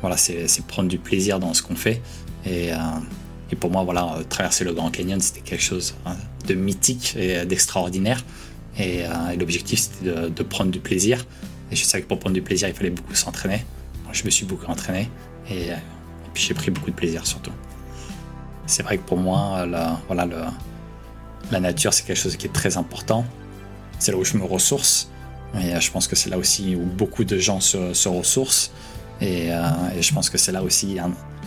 [0.00, 2.00] voilà, c'est prendre du plaisir dans ce qu'on fait.
[2.44, 2.76] Et, euh,
[3.50, 6.16] et, pour moi, voilà, traverser le Grand Canyon, c'était quelque chose hein,
[6.46, 8.24] de mythique et d'extraordinaire.
[8.78, 9.02] Et,
[9.38, 11.26] l'objectif, c'était de, prendre du plaisir.
[11.70, 13.64] Et je savais que pour prendre du plaisir, il fallait beaucoup s'entraîner.
[14.12, 15.08] Je me suis beaucoup entraîné
[15.48, 15.70] et,
[16.34, 17.52] puis j'ai pris beaucoup de plaisir surtout.
[18.66, 20.28] C'est vrai que pour moi, la, voilà,
[21.50, 23.24] la nature, c'est quelque chose qui est très important.
[23.98, 25.10] c'est là où je me ressource.
[25.54, 28.70] Et je pense que c'est là aussi où beaucoup de gens se, se ressourcent.
[29.20, 30.98] Et, et, je pense que c'est là aussi,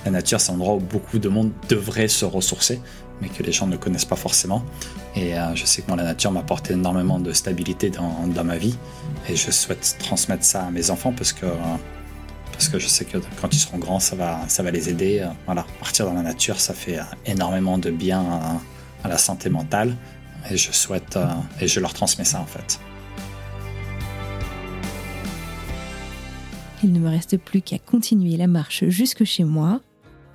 [0.05, 2.81] la nature, c'est un endroit où beaucoup de monde devrait se ressourcer,
[3.21, 4.63] mais que les gens ne connaissent pas forcément.
[5.15, 8.75] Et je sais que moi, la nature m'a apporté énormément de stabilité dans, ma vie.
[9.29, 11.45] Et je souhaite transmettre ça à mes enfants parce que
[12.53, 15.19] parce que je sais que quand ils seront grands, ça va, ça va les aider.
[15.19, 18.23] Euh, voilà, partir dans la nature, ça fait euh, énormément de bien
[19.03, 19.97] à, la santé mentale.
[20.49, 21.25] Et je souhaite, euh,
[21.59, 22.79] et je leur transmets ça en fait.
[26.83, 29.81] Il ne me reste plus qu'à continuer la marche jusque chez moi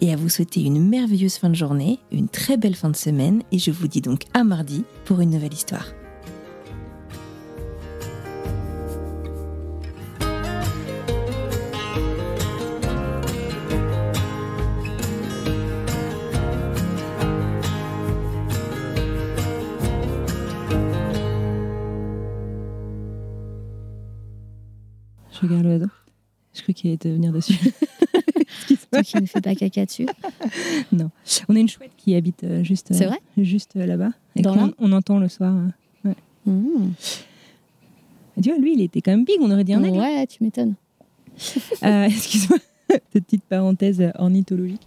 [0.01, 3.43] et à vous souhaiter une merveilleuse fin de journée, une très belle fin de semaine
[3.53, 5.87] et je vous dis donc à mardi pour une nouvelle histoire.
[25.41, 25.87] Je regarde l'oiseau.
[26.53, 27.55] Je crois qu'il allait venir dessus.
[28.93, 30.07] Toi qui ne fais pas caca dessus
[30.93, 31.11] Non.
[31.49, 34.11] On a une chouette qui habite euh, juste, vrai juste euh, là-bas.
[34.37, 35.55] Et Dans qu'on- l'Inde on entend le soir.
[35.55, 36.15] euh, ouais.
[36.47, 36.91] Mmh.
[38.43, 39.99] Tu vois, lui, il était quand même big, on aurait dit un aigle.
[39.99, 40.75] Ouais, tu m'étonnes.
[41.83, 42.59] Euh, Excuse-moi,
[42.89, 44.87] cette petite parenthèse ornithologique.